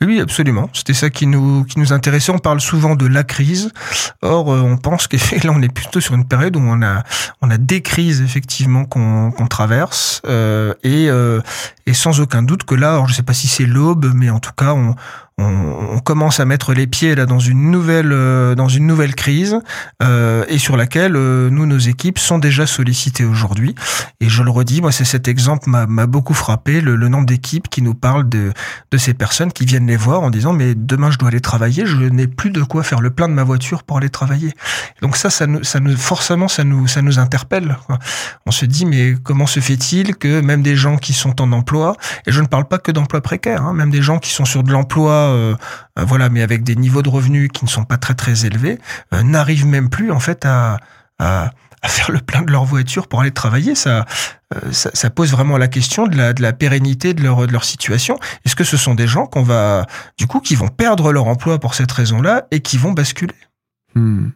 Oui, 0.00 0.20
absolument. 0.20 0.68
C'était 0.72 0.94
ça 0.94 1.10
qui 1.10 1.26
nous 1.26 1.64
qui 1.64 1.78
nous 1.78 1.92
intéressait. 1.92 2.32
On 2.32 2.38
parle 2.38 2.60
souvent 2.60 2.96
de 2.96 3.06
la 3.06 3.22
crise. 3.22 3.70
Or, 4.20 4.52
euh, 4.52 4.60
on 4.60 4.76
pense 4.76 5.06
que 5.06 5.16
là, 5.46 5.52
on 5.54 5.62
est 5.62 5.72
plutôt 5.72 6.00
sur 6.00 6.14
une 6.14 6.26
période 6.26 6.56
où 6.56 6.60
on 6.60 6.82
a 6.82 7.04
on 7.40 7.50
a 7.50 7.58
des 7.58 7.82
crises 7.82 8.20
effectivement 8.20 8.84
qu'on 8.84 9.30
qu'on 9.30 9.46
traverse 9.46 10.20
euh, 10.26 10.74
et 10.82 11.08
euh, 11.08 11.40
et 11.86 11.94
sans 11.94 12.20
aucun 12.20 12.42
doute 12.42 12.64
que 12.64 12.74
là, 12.74 12.92
alors 12.92 13.08
je 13.08 13.14
sais 13.14 13.22
pas 13.22 13.34
si 13.34 13.46
c'est 13.46 13.66
l'aube, 13.66 14.12
mais 14.14 14.30
en 14.30 14.40
tout 14.40 14.52
cas, 14.56 14.72
on 14.72 14.96
on, 15.42 15.98
commence 16.00 16.40
à 16.40 16.44
mettre 16.44 16.74
les 16.74 16.86
pieds 16.86 17.14
là 17.14 17.26
dans 17.26 17.38
une 17.38 17.70
nouvelle 17.70 18.10
euh, 18.12 18.54
dans 18.54 18.68
une 18.68 18.86
nouvelle 18.86 19.14
crise 19.14 19.58
euh, 20.02 20.44
et 20.48 20.58
sur 20.58 20.76
laquelle 20.76 21.14
euh, 21.14 21.48
nous 21.48 21.64
nos 21.64 21.78
équipes 21.78 22.18
sont 22.18 22.38
déjà 22.38 22.66
sollicitées 22.66 23.24
aujourd'hui. 23.24 23.74
Et 24.20 24.28
je 24.28 24.42
le 24.42 24.50
redis 24.50 24.80
moi 24.80 24.90
c'est 24.90 25.04
cet 25.04 25.28
exemple 25.28 25.68
m'a 25.68 26.06
beaucoup 26.06 26.34
frappé 26.34 26.80
le, 26.80 26.96
nombre 27.08 27.26
d'équipes 27.26 27.68
qui 27.68 27.82
nous 27.82 27.94
parlent 27.94 28.28
de 28.28 28.52
de 28.90 28.98
ces 28.98 29.14
personnes 29.14 29.52
qui 29.52 29.64
viennent 29.64 29.86
les 29.86 29.96
voir 29.96 30.22
en 30.22 30.30
disant 30.30 30.52
mais 30.52 30.74
demain 30.74 31.10
je 31.10 31.18
dois 31.18 31.28
aller 31.28 31.40
travailler 31.40 31.86
je 31.86 31.96
n'ai 31.96 32.26
plus 32.26 32.50
de 32.50 32.62
quoi 32.62 32.82
faire 32.82 33.00
le 33.00 33.10
plein 33.10 33.28
de 33.28 33.34
ma 33.34 33.44
voiture 33.44 33.84
pour 33.84 33.98
aller 33.98 34.10
travailler. 34.10 34.52
Donc 35.02 35.16
ça 35.16 35.30
ça 35.30 35.46
nous 35.46 35.62
ça 35.62 35.78
nous 35.78 35.96
forcément 35.96 36.48
ça 36.48 36.64
nous 36.64 36.86
ça 36.86 37.02
nous 37.02 37.18
interpelle 37.18 37.76
on 38.46 38.50
se 38.50 38.66
dit 38.66 38.86
mais 38.86 39.14
comment 39.22 39.46
se 39.46 39.60
fait-il 39.60 40.16
que 40.16 40.40
même 40.40 40.62
des 40.62 40.76
gens 40.76 40.96
qui 40.96 41.12
sont 41.12 41.40
en 41.40 41.52
emploi 41.52 41.96
et 42.26 42.32
je 42.32 42.40
ne 42.40 42.46
parle 42.46 42.66
pas 42.66 42.78
que 42.78 42.90
d'emploi 42.90 43.20
précaire 43.20 43.62
hein, 43.62 43.72
même 43.72 43.90
des 43.90 44.02
gens 44.02 44.18
qui 44.18 44.30
sont 44.30 44.44
sur 44.44 44.62
de 44.62 44.72
l'emploi 44.72 45.31
euh, 45.32 45.56
euh, 45.98 46.04
voilà, 46.04 46.28
mais 46.28 46.42
avec 46.42 46.62
des 46.62 46.76
niveaux 46.76 47.02
de 47.02 47.08
revenus 47.08 47.50
qui 47.52 47.64
ne 47.64 47.70
sont 47.70 47.84
pas 47.84 47.96
très 47.96 48.14
très 48.14 48.46
élevés, 48.46 48.78
euh, 49.12 49.22
n'arrivent 49.22 49.66
même 49.66 49.88
plus 49.88 50.10
en 50.10 50.20
fait 50.20 50.46
à, 50.46 50.78
faire 51.84 52.10
le 52.12 52.20
plein 52.20 52.42
de 52.42 52.52
leur 52.52 52.64
voiture 52.64 53.08
pour 53.08 53.20
aller 53.20 53.32
travailler. 53.32 53.74
Ça, 53.74 54.06
ça, 54.70 55.10
pose 55.10 55.32
vraiment 55.32 55.58
la 55.58 55.68
question 55.68 56.06
de 56.06 56.16
la, 56.16 56.32
de 56.32 56.42
la 56.42 56.52
pérennité 56.52 57.12
de 57.14 57.22
leur, 57.22 57.46
de 57.46 57.52
leur 57.52 57.64
situation. 57.64 58.18
Est-ce 58.44 58.54
que 58.54 58.64
ce 58.64 58.76
sont 58.76 58.94
des 58.94 59.08
gens 59.08 59.26
qu'on 59.26 59.42
va, 59.42 59.86
du 60.16 60.26
coup, 60.26 60.40
qui 60.40 60.54
vont 60.54 60.68
perdre 60.68 61.12
leur 61.12 61.26
emploi 61.26 61.58
pour 61.58 61.74
cette 61.74 61.90
raison-là 61.90 62.46
et 62.50 62.60
qui 62.60 62.76
vont 62.78 62.92
basculer? 62.92 63.34
Hmm. 63.94 64.28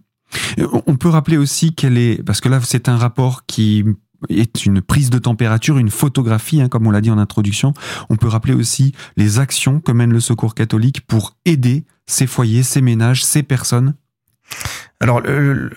On 0.87 0.97
peut 0.97 1.09
rappeler 1.09 1.37
aussi 1.37 1.75
qu'elle 1.75 1.99
est, 1.99 2.23
parce 2.25 2.41
que 2.41 2.49
là 2.49 2.61
c'est 2.63 2.89
un 2.89 2.97
rapport 2.97 3.47
qui 3.47 3.85
est 4.29 4.67
une 4.67 4.81
prise 4.81 5.11
de 5.11 5.19
température, 5.19 5.79
une 5.79 5.91
photographie, 5.91 6.61
hein, 6.61 6.69
comme 6.69 6.87
on 6.87 6.91
l'a 6.91 7.01
dit 7.01 7.11
en 7.11 7.19
introduction. 7.19 7.75
On 8.11 8.17
peut 8.17 8.29
rappeler 8.29 8.55
aussi 8.55 8.93
les 9.17 9.39
actions 9.39 9.81
que 9.81 9.93
mène 9.93 10.13
le 10.13 10.21
Secours 10.21 10.55
catholique 10.55 11.07
pour 11.07 11.37
aider 11.45 11.85
ces 12.07 12.27
foyers, 12.27 12.63
ces 12.63 12.81
ménages, 12.81 13.25
ces 13.25 13.43
personnes. 13.43 13.95
Alors, 15.01 15.21
le, 15.21 15.71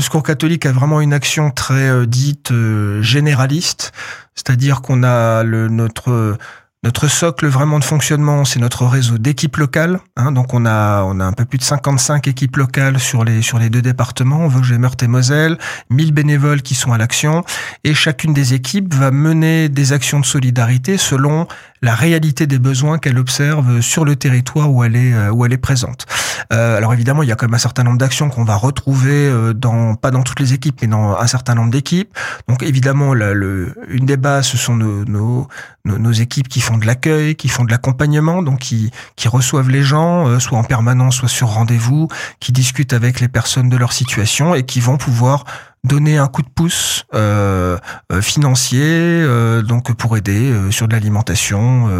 Secours 0.00 0.22
catholique 0.22 0.66
a 0.66 0.72
vraiment 0.72 1.00
une 1.00 1.12
action 1.12 1.50
très 1.50 1.88
euh, 1.88 2.06
dite 2.06 2.50
euh, 2.50 3.00
généraliste, 3.02 3.92
c'est-à-dire 4.34 4.82
qu'on 4.82 5.04
a 5.04 5.44
notre 5.44 6.36
notre 6.84 7.08
socle 7.08 7.46
vraiment 7.46 7.78
de 7.78 7.84
fonctionnement, 7.84 8.44
c'est 8.44 8.60
notre 8.60 8.84
réseau 8.84 9.16
d'équipes 9.16 9.56
locales. 9.56 10.00
Hein, 10.16 10.32
donc 10.32 10.52
on 10.52 10.66
a 10.66 11.02
on 11.04 11.18
a 11.18 11.24
un 11.24 11.32
peu 11.32 11.46
plus 11.46 11.56
de 11.56 11.62
55 11.62 12.28
équipes 12.28 12.56
locales 12.58 13.00
sur 13.00 13.24
les 13.24 13.40
sur 13.40 13.58
les 13.58 13.70
deux 13.70 13.80
départements, 13.80 14.46
Vosges, 14.48 14.74
Meurthe 14.74 15.02
et 15.02 15.08
Moselle, 15.08 15.56
1000 15.88 16.12
bénévoles 16.12 16.60
qui 16.60 16.74
sont 16.74 16.92
à 16.92 16.98
l'action 16.98 17.42
et 17.84 17.94
chacune 17.94 18.34
des 18.34 18.52
équipes 18.52 18.92
va 18.92 19.10
mener 19.10 19.70
des 19.70 19.94
actions 19.94 20.20
de 20.20 20.26
solidarité 20.26 20.98
selon 20.98 21.48
la 21.80 21.94
réalité 21.94 22.46
des 22.46 22.58
besoins 22.58 22.98
qu'elle 22.98 23.18
observe 23.18 23.80
sur 23.80 24.04
le 24.04 24.16
territoire 24.16 24.70
où 24.70 24.84
elle 24.84 24.96
est 24.96 25.14
euh, 25.14 25.30
où 25.30 25.46
elle 25.46 25.52
est 25.52 25.58
présente. 25.58 26.06
Euh, 26.52 26.76
alors 26.76 26.92
évidemment, 26.92 27.22
il 27.22 27.28
y 27.28 27.32
a 27.32 27.36
quand 27.36 27.46
même 27.46 27.54
un 27.54 27.58
certain 27.58 27.84
nombre 27.84 27.98
d'actions 27.98 28.30
qu'on 28.30 28.44
va 28.44 28.56
retrouver 28.56 29.28
euh, 29.28 29.52
dans 29.52 29.94
pas 29.94 30.10
dans 30.10 30.22
toutes 30.22 30.40
les 30.40 30.52
équipes, 30.52 30.78
mais 30.82 30.88
dans 30.88 31.16
un 31.16 31.26
certain 31.26 31.54
nombre 31.54 31.70
d'équipes. 31.70 32.12
Donc 32.48 32.62
évidemment, 32.62 33.14
le, 33.14 33.74
une 33.88 34.06
des 34.06 34.16
bases, 34.16 34.46
ce 34.46 34.56
sont 34.56 34.76
nos, 34.76 35.04
nos, 35.04 35.48
nos, 35.84 36.12
équipes 36.12 36.48
qui 36.48 36.60
font 36.60 36.73
de 36.78 36.86
l'accueil, 36.86 37.36
qui 37.36 37.48
font 37.48 37.64
de 37.64 37.70
l'accompagnement, 37.70 38.42
donc 38.42 38.60
qui, 38.60 38.90
qui 39.16 39.28
reçoivent 39.28 39.70
les 39.70 39.82
gens, 39.82 40.38
soit 40.40 40.58
en 40.58 40.64
permanence, 40.64 41.16
soit 41.16 41.28
sur 41.28 41.48
rendez-vous, 41.48 42.08
qui 42.40 42.52
discutent 42.52 42.92
avec 42.92 43.20
les 43.20 43.28
personnes 43.28 43.68
de 43.68 43.76
leur 43.76 43.92
situation 43.92 44.54
et 44.54 44.64
qui 44.64 44.80
vont 44.80 44.96
pouvoir 44.96 45.44
donner 45.84 46.16
un 46.16 46.28
coup 46.28 46.42
de 46.42 46.48
pouce 46.48 47.04
euh, 47.14 47.76
euh 48.10 48.22
financier, 48.22 48.80
euh, 48.82 49.62
donc 49.62 49.94
pour 49.94 50.16
aider 50.16 50.50
euh, 50.50 50.70
sur 50.70 50.88
de 50.88 50.92
l'alimentation, 50.92 51.90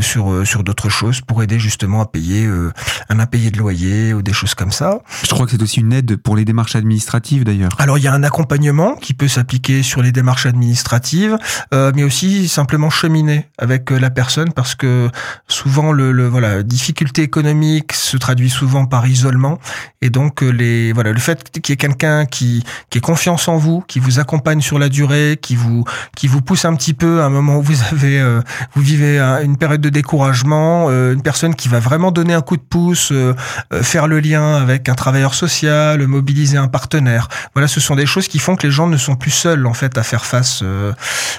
sur 0.00 0.46
sur 0.46 0.64
d'autres 0.64 0.88
choses, 0.88 1.20
pour 1.20 1.42
aider 1.42 1.58
justement 1.58 2.00
à 2.00 2.06
payer 2.06 2.48
un 3.08 3.20
impayé 3.20 3.50
de 3.50 3.58
loyer 3.58 4.12
ou 4.12 4.22
des 4.22 4.32
choses 4.32 4.54
comme 4.54 4.72
ça. 4.72 5.00
Je 5.22 5.28
crois 5.28 5.46
que 5.46 5.52
c'est 5.52 5.62
aussi 5.62 5.80
une 5.80 5.92
aide 5.92 6.16
pour 6.16 6.36
les 6.36 6.44
démarches 6.44 6.74
administratives 6.74 7.44
d'ailleurs. 7.44 7.70
Alors 7.78 7.98
il 7.98 8.04
y 8.04 8.08
a 8.08 8.12
un 8.12 8.22
accompagnement 8.22 8.96
qui 8.96 9.14
peut 9.14 9.28
s'appliquer 9.28 9.82
sur 9.82 10.02
les 10.02 10.10
démarches 10.10 10.46
administratives, 10.46 11.38
mais 11.72 12.02
aussi 12.02 12.48
simplement 12.48 12.90
cheminer 12.90 13.48
avec 13.58 13.90
la 13.90 14.10
personne 14.10 14.52
parce 14.52 14.74
que 14.74 15.10
souvent 15.46 15.92
le, 15.92 16.12
le 16.12 16.26
voilà 16.26 16.62
difficulté 16.62 17.22
économique 17.22 17.92
se 17.92 18.16
traduit 18.16 18.50
souvent 18.50 18.86
par 18.86 19.06
isolement 19.06 19.58
et 20.00 20.10
donc 20.10 20.40
les 20.40 20.92
voilà 20.92 21.12
le 21.12 21.20
fait 21.20 21.50
qu'il 21.60 21.70
y 21.70 21.74
ait 21.74 21.76
quelqu'un 21.76 22.26
qui 22.26 22.64
qui 22.90 22.98
ait 22.98 23.00
confiance 23.02 23.48
en 23.48 23.56
vous, 23.56 23.82
qui 23.86 23.98
vous 23.98 24.18
accompagne 24.18 24.60
sur 24.60 24.78
la 24.78 24.88
durée, 24.88 25.38
qui 25.40 25.56
vous 25.56 25.84
qui 26.16 26.26
vous 26.26 26.40
pousse 26.40 26.64
un 26.64 26.74
petit 26.74 26.94
peu 26.94 27.20
à 27.20 27.26
un 27.26 27.30
moment 27.30 27.58
où 27.58 27.62
vous 27.62 27.82
avez 27.92 28.18
euh, 28.18 28.40
vous 28.74 28.82
vivez 28.82 29.18
une 29.18 29.56
période 29.56 29.80
de 29.80 29.88
découragement, 29.88 30.86
euh, 30.88 31.12
une 31.12 31.22
personne 31.22 31.54
qui 31.54 31.68
va 31.68 31.80
vraiment 31.80 32.10
donner 32.10 32.34
un 32.34 32.40
coup 32.40 32.56
de 32.56 32.62
pouce, 32.62 33.10
euh, 33.12 33.34
faire 33.82 34.06
le 34.06 34.20
lien 34.20 34.56
avec 34.56 34.88
un 34.88 34.94
travailleur 34.94 35.34
social, 35.34 36.06
mobiliser 36.06 36.56
un 36.56 36.68
partenaire. 36.68 37.28
Voilà, 37.54 37.68
ce 37.68 37.80
sont 37.80 37.96
des 37.96 38.06
choses 38.06 38.28
qui 38.28 38.38
font 38.38 38.56
que 38.56 38.66
les 38.66 38.72
gens 38.72 38.86
ne 38.86 38.96
sont 38.96 39.16
plus 39.16 39.30
seuls 39.30 39.66
en 39.66 39.74
fait 39.74 39.98
à 39.98 40.02
faire 40.02 40.24
face 40.24 40.62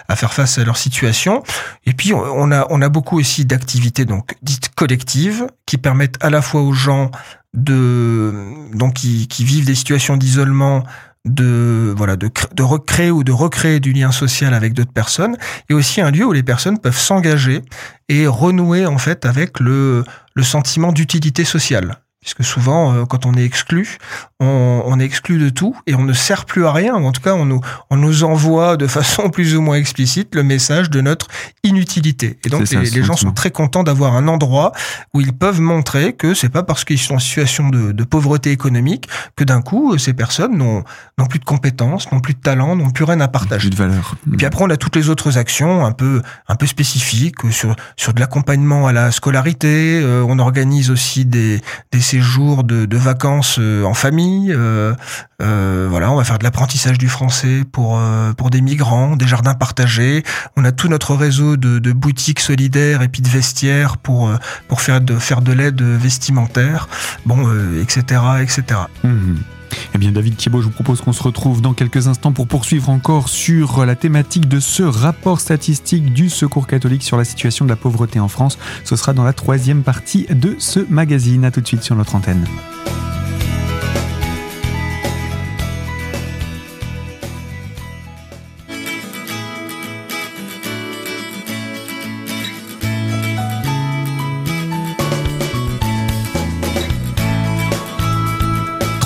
à 0.08 0.16
faire 0.16 0.34
face 0.34 0.58
à 0.58 0.64
leur 0.64 0.78
situation. 0.78 1.44
Et 1.86 1.94
puis 1.94 2.14
on 2.14 2.52
a 2.52 2.68
on 2.70 2.82
a 2.82 2.90
beaucoup 2.90 3.18
aussi 3.20 3.46
d'activités 3.46 4.06
donc 4.06 4.36
dites 4.42 4.70
collectives 4.76 5.48
qui 5.66 5.78
permettent 5.78 6.18
à 6.22 6.30
la 6.30 6.42
fois 6.42 6.62
aux 6.62 6.74
gens 6.74 7.12
de 7.54 8.34
donc 8.74 8.96
qui, 8.96 9.28
qui 9.28 9.44
vivent 9.44 9.66
des 9.66 9.76
situations 9.76 10.18
d'isolement 10.18 10.84
de 11.26 11.94
voilà 11.96 12.16
de, 12.16 12.30
recréer 12.64 13.12
ou 13.12 13.24
de 13.24 13.32
recréer 13.32 13.80
du 13.80 13.94
lien 13.94 14.12
social 14.12 14.54
avec 14.54 14.74
d'autres 14.74 14.94
personnes. 14.94 15.38
Et 15.70 15.74
aussi 15.74 16.02
un 16.02 16.12
lieu 16.12 16.26
où 16.26 16.32
les 16.32 16.44
personnes 16.44 16.80
peuvent 16.80 16.98
s'engager 16.98 17.62
et 18.08 18.28
renouer 18.28 18.86
en 18.86 18.98
fait 18.98 19.26
avec 19.26 19.60
le, 19.60 20.04
le 20.34 20.44
sentiment 20.44 20.92
d'utilité 20.92 21.44
sociale 21.44 22.00
puisque 22.22 22.44
souvent, 22.44 22.94
euh, 22.94 23.06
quand 23.06 23.26
on 23.26 23.34
est 23.34 23.46
exclu, 23.46 23.98
on, 24.42 24.84
on, 24.86 25.00
est 25.00 25.06
exclu 25.06 25.40
de 25.40 25.50
tout 25.50 25.76
et 25.88 25.96
on 25.96 26.04
ne 26.04 26.12
sert 26.12 26.46
plus 26.46 26.66
à 26.66 26.74
rien. 26.74 26.96
En 26.96 27.12
tout 27.14 27.22
cas, 27.22 27.34
on 27.34 27.46
nous, 27.46 27.62
on 27.90 27.96
nous 27.96 28.24
envoie 28.26 28.76
de 28.76 28.88
façon 29.00 29.30
plus 29.30 29.56
ou 29.56 29.62
moins 29.62 29.78
explicite 29.78 30.36
le 30.36 30.44
message 30.44 30.90
de 30.90 31.00
notre 31.00 31.28
inutilité. 31.64 32.38
Et 32.46 32.50
donc, 32.50 32.70
les, 32.70 33.04
gens 33.04 33.16
sont 33.16 33.32
très 33.32 33.52
contents 33.52 33.84
d'avoir 33.84 34.16
un 34.16 34.28
endroit 34.28 34.74
où 35.14 35.22
ils 35.22 35.32
peuvent 35.32 35.62
montrer 35.62 36.14
que 36.14 36.34
c'est 36.34 36.50
pas 36.50 36.64
parce 36.64 36.84
qu'ils 36.84 37.00
sont 37.00 37.16
en 37.16 37.20
situation 37.20 37.70
de, 37.70 37.94
de 37.94 38.04
pauvreté 38.04 38.52
économique 38.52 39.08
que 39.38 39.46
d'un 39.46 39.62
coup, 39.62 39.98
ces 39.98 40.14
personnes 40.14 40.58
n'ont 40.58 41.26
plus 41.30 41.40
de 41.40 41.46
compétences, 41.46 42.12
n'ont 42.12 42.20
plus 42.20 42.34
de 42.34 42.40
talent, 42.40 42.76
n'ont 42.76 42.92
plus 42.92 43.06
rien 43.06 43.22
à 43.22 43.30
partager. 43.30 43.70
Plus 43.70 43.76
de 43.76 43.76
valeur. 43.76 44.16
Et 44.34 44.36
puis 44.36 44.46
après, 44.46 44.64
on 44.66 44.70
a 44.70 44.78
toutes 44.78 44.98
les 44.98 45.10
autres 45.10 45.38
actions 45.38 45.86
un 45.86 45.94
peu, 45.94 46.22
un 46.50 46.56
peu 46.56 46.66
spécifiques 46.66 47.50
sur, 47.52 47.76
sur 47.96 48.14
de 48.14 48.20
l'accompagnement 48.20 48.88
à 48.88 48.92
la 48.92 49.12
scolarité. 49.12 50.02
Euh, 50.02 50.26
on 50.28 50.40
organise 50.40 50.92
aussi 50.92 51.26
des, 51.26 51.62
des 51.92 52.02
séjours 52.10 52.64
de, 52.64 52.86
de 52.86 52.98
vacances 52.98 53.58
euh, 53.60 53.84
en 53.84 53.94
famille. 53.94 54.52
Euh, 54.52 54.94
euh, 55.42 55.88
voilà, 55.90 56.12
on 56.12 56.16
va 56.16 56.24
faire 56.24 56.40
de 56.40 56.44
l'apprentissage 56.44 56.98
du 56.98 57.08
français 57.08 57.64
pour 57.72 58.00
pour 58.38 58.50
des 58.50 58.62
migrants, 58.62 59.16
des 59.16 59.28
jardins 59.28 59.54
partagés. 59.54 60.24
On 60.58 60.66
a 60.66 60.72
tout 60.72 60.90
notre 60.90 61.16
réseau 61.16 61.56
de, 61.56 61.92
boutiques 61.92 62.40
solidaires 62.40 63.02
et 63.02 63.08
puis 63.08 63.22
de 63.22 63.30
vestiaires 63.30 63.98
pour 63.98 64.32
pour 64.68 64.82
faire 64.82 65.02
de 65.02 65.18
faire 65.18 65.42
de 65.42 65.54
l'aide 65.54 65.82
vestimentaire, 65.82 66.90
bon, 67.26 67.48
etc., 67.82 68.22
etc. 68.42 68.82
Eh 69.94 69.98
bien, 69.98 70.12
David 70.12 70.36
Thiebaud, 70.36 70.62
je 70.62 70.66
vous 70.66 70.72
propose 70.72 71.02
qu'on 71.02 71.14
se 71.14 71.24
retrouve 71.24 71.62
dans 71.62 71.74
quelques 71.74 72.08
instants 72.08 72.32
pour 72.32 72.48
poursuivre 72.48 72.90
encore 72.90 73.30
sur 73.30 73.86
la 73.86 73.96
thématique 73.96 74.48
de 74.48 74.60
ce 74.60 74.84
rapport 74.84 75.40
statistique 75.40 76.14
du 76.14 76.30
Secours 76.30 76.68
catholique 76.68 77.04
sur 77.04 77.18
la 77.18 77.26
situation 77.26 77.66
de 77.66 77.70
la 77.70 77.76
pauvreté 77.76 78.20
en 78.20 78.28
France. 78.28 78.58
Ce 78.84 78.96
sera 78.96 79.14
dans 79.14 79.24
la 79.24 79.34
troisième 79.34 79.84
partie 79.84 80.26
de 80.30 80.56
ce 80.60 80.80
magazine. 80.90 81.46
À 81.46 81.52
tout 81.52 81.62
de 81.62 81.68
suite 81.68 81.84
sur 81.84 81.96
notre 81.96 82.16
antenne. 82.16 82.46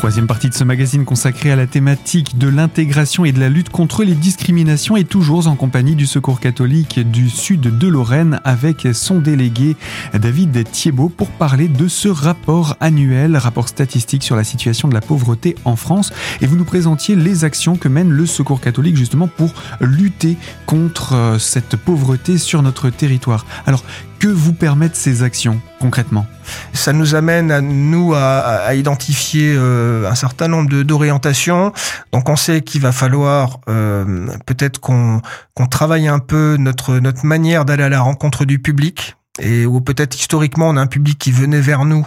Troisième 0.04 0.28
partie 0.28 0.50
de 0.50 0.54
ce 0.54 0.66
magazine 0.66 1.06
consacré 1.06 1.50
à 1.50 1.56
la 1.56 1.66
thématique 1.66 2.38
de 2.38 2.50
l'intégration 2.50 3.24
et 3.24 3.32
de 3.32 3.40
la 3.40 3.48
lutte 3.48 3.70
contre 3.70 4.04
les 4.04 4.16
discriminations 4.16 4.98
et 4.98 5.06
toujours 5.06 5.48
en 5.48 5.56
compagnie 5.56 5.96
du 5.96 6.08
Secours 6.08 6.42
catholique 6.42 7.00
du 7.10 7.30
sud 7.30 7.62
de 7.62 7.88
Lorraine 7.88 8.42
avec 8.44 8.86
son 8.92 9.20
délégué 9.20 9.78
David 10.14 10.70
Thiebaud 10.70 11.08
pour 11.08 11.30
parler 11.30 11.70
de 11.70 11.88
ce 11.88 12.10
rapport 12.10 12.76
annuel, 12.82 13.38
rapport 13.38 13.70
statistique 13.70 14.24
sur 14.24 14.36
la 14.36 14.44
situation 14.44 14.90
de 14.90 14.94
la 14.94 15.00
pauvreté 15.00 15.56
en 15.64 15.78
France. 15.78 16.12
Et 16.42 16.48
vous 16.48 16.58
nous 16.58 16.66
présentiez 16.66 17.16
les 17.16 17.46
actions 17.46 17.78
que 17.78 17.88
mène 17.88 18.10
le 18.10 18.26
Secours 18.26 18.60
catholique 18.60 18.98
justement 18.98 19.30
pour 19.30 19.54
lutter 19.80 20.36
contre 20.66 21.14
euh, 21.14 21.40
cette 21.40 21.78
pauvreté 21.78 22.38
sur 22.38 22.62
notre 22.62 22.90
territoire. 22.90 23.46
Alors, 23.66 23.86
que 24.24 24.30
vous 24.30 24.54
permettent 24.54 24.96
ces 24.96 25.22
actions 25.22 25.60
concrètement? 25.82 26.26
Ça 26.72 26.94
nous 26.94 27.14
amène 27.14 27.52
à 27.52 27.60
nous 27.60 28.14
à, 28.16 28.74
identifier 28.74 29.54
euh, 29.54 30.10
un 30.10 30.16
certain 30.16 30.48
nombre 30.48 30.84
d'orientations. 30.84 31.74
Donc 32.14 32.30
on 32.30 32.38
sait 32.38 32.62
qu'il 32.62 32.80
va 32.80 32.94
falloir 32.94 33.60
euh, 33.68 34.28
peut-être 34.46 34.80
qu'on 34.80 35.22
travaille 35.70 36.08
un 36.08 36.20
peu 36.20 36.56
notre 36.58 37.00
notre 37.00 37.26
manière 37.26 37.66
d'aller 37.66 37.84
à 37.84 37.90
la 37.90 38.00
rencontre 38.00 38.46
du 38.46 38.60
public 38.60 39.18
et 39.40 39.66
où 39.66 39.82
peut-être 39.82 40.16
historiquement 40.16 40.70
on 40.70 40.78
a 40.78 40.82
un 40.82 40.88
public 40.88 41.18
qui 41.18 41.32
venait 41.32 41.62
vers 41.62 41.86
nous. 41.86 42.06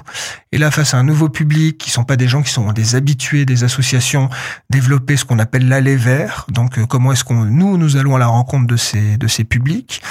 Et 0.52 0.58
là 0.58 0.70
face 0.70 0.94
à 0.94 0.98
un 0.98 1.02
nouveau 1.02 1.28
public 1.28 1.78
qui 1.78 1.90
sont 1.90 2.04
pas 2.04 2.16
des 2.16 2.28
gens 2.28 2.42
qui 2.42 2.50
sont 2.50 2.72
des 2.72 2.94
habitués 2.94 3.44
des 3.44 3.64
associations 3.64 4.28
développer 4.70 5.16
ce 5.16 5.24
qu'on 5.24 5.38
appelle 5.38 5.68
l'aller 5.68 5.96
vers 5.96 6.46
donc 6.48 6.78
euh, 6.78 6.86
comment 6.86 7.12
est-ce 7.12 7.24
qu'on 7.24 7.44
nous 7.44 7.78
nous 7.78 7.96
allons 7.96 8.14
à 8.14 8.18
la 8.18 8.28
rencontre 8.28 8.66
de 8.66 8.76
ces 8.76 9.16
de 9.16 9.26
ces 9.26 9.44
publics? 9.44 10.02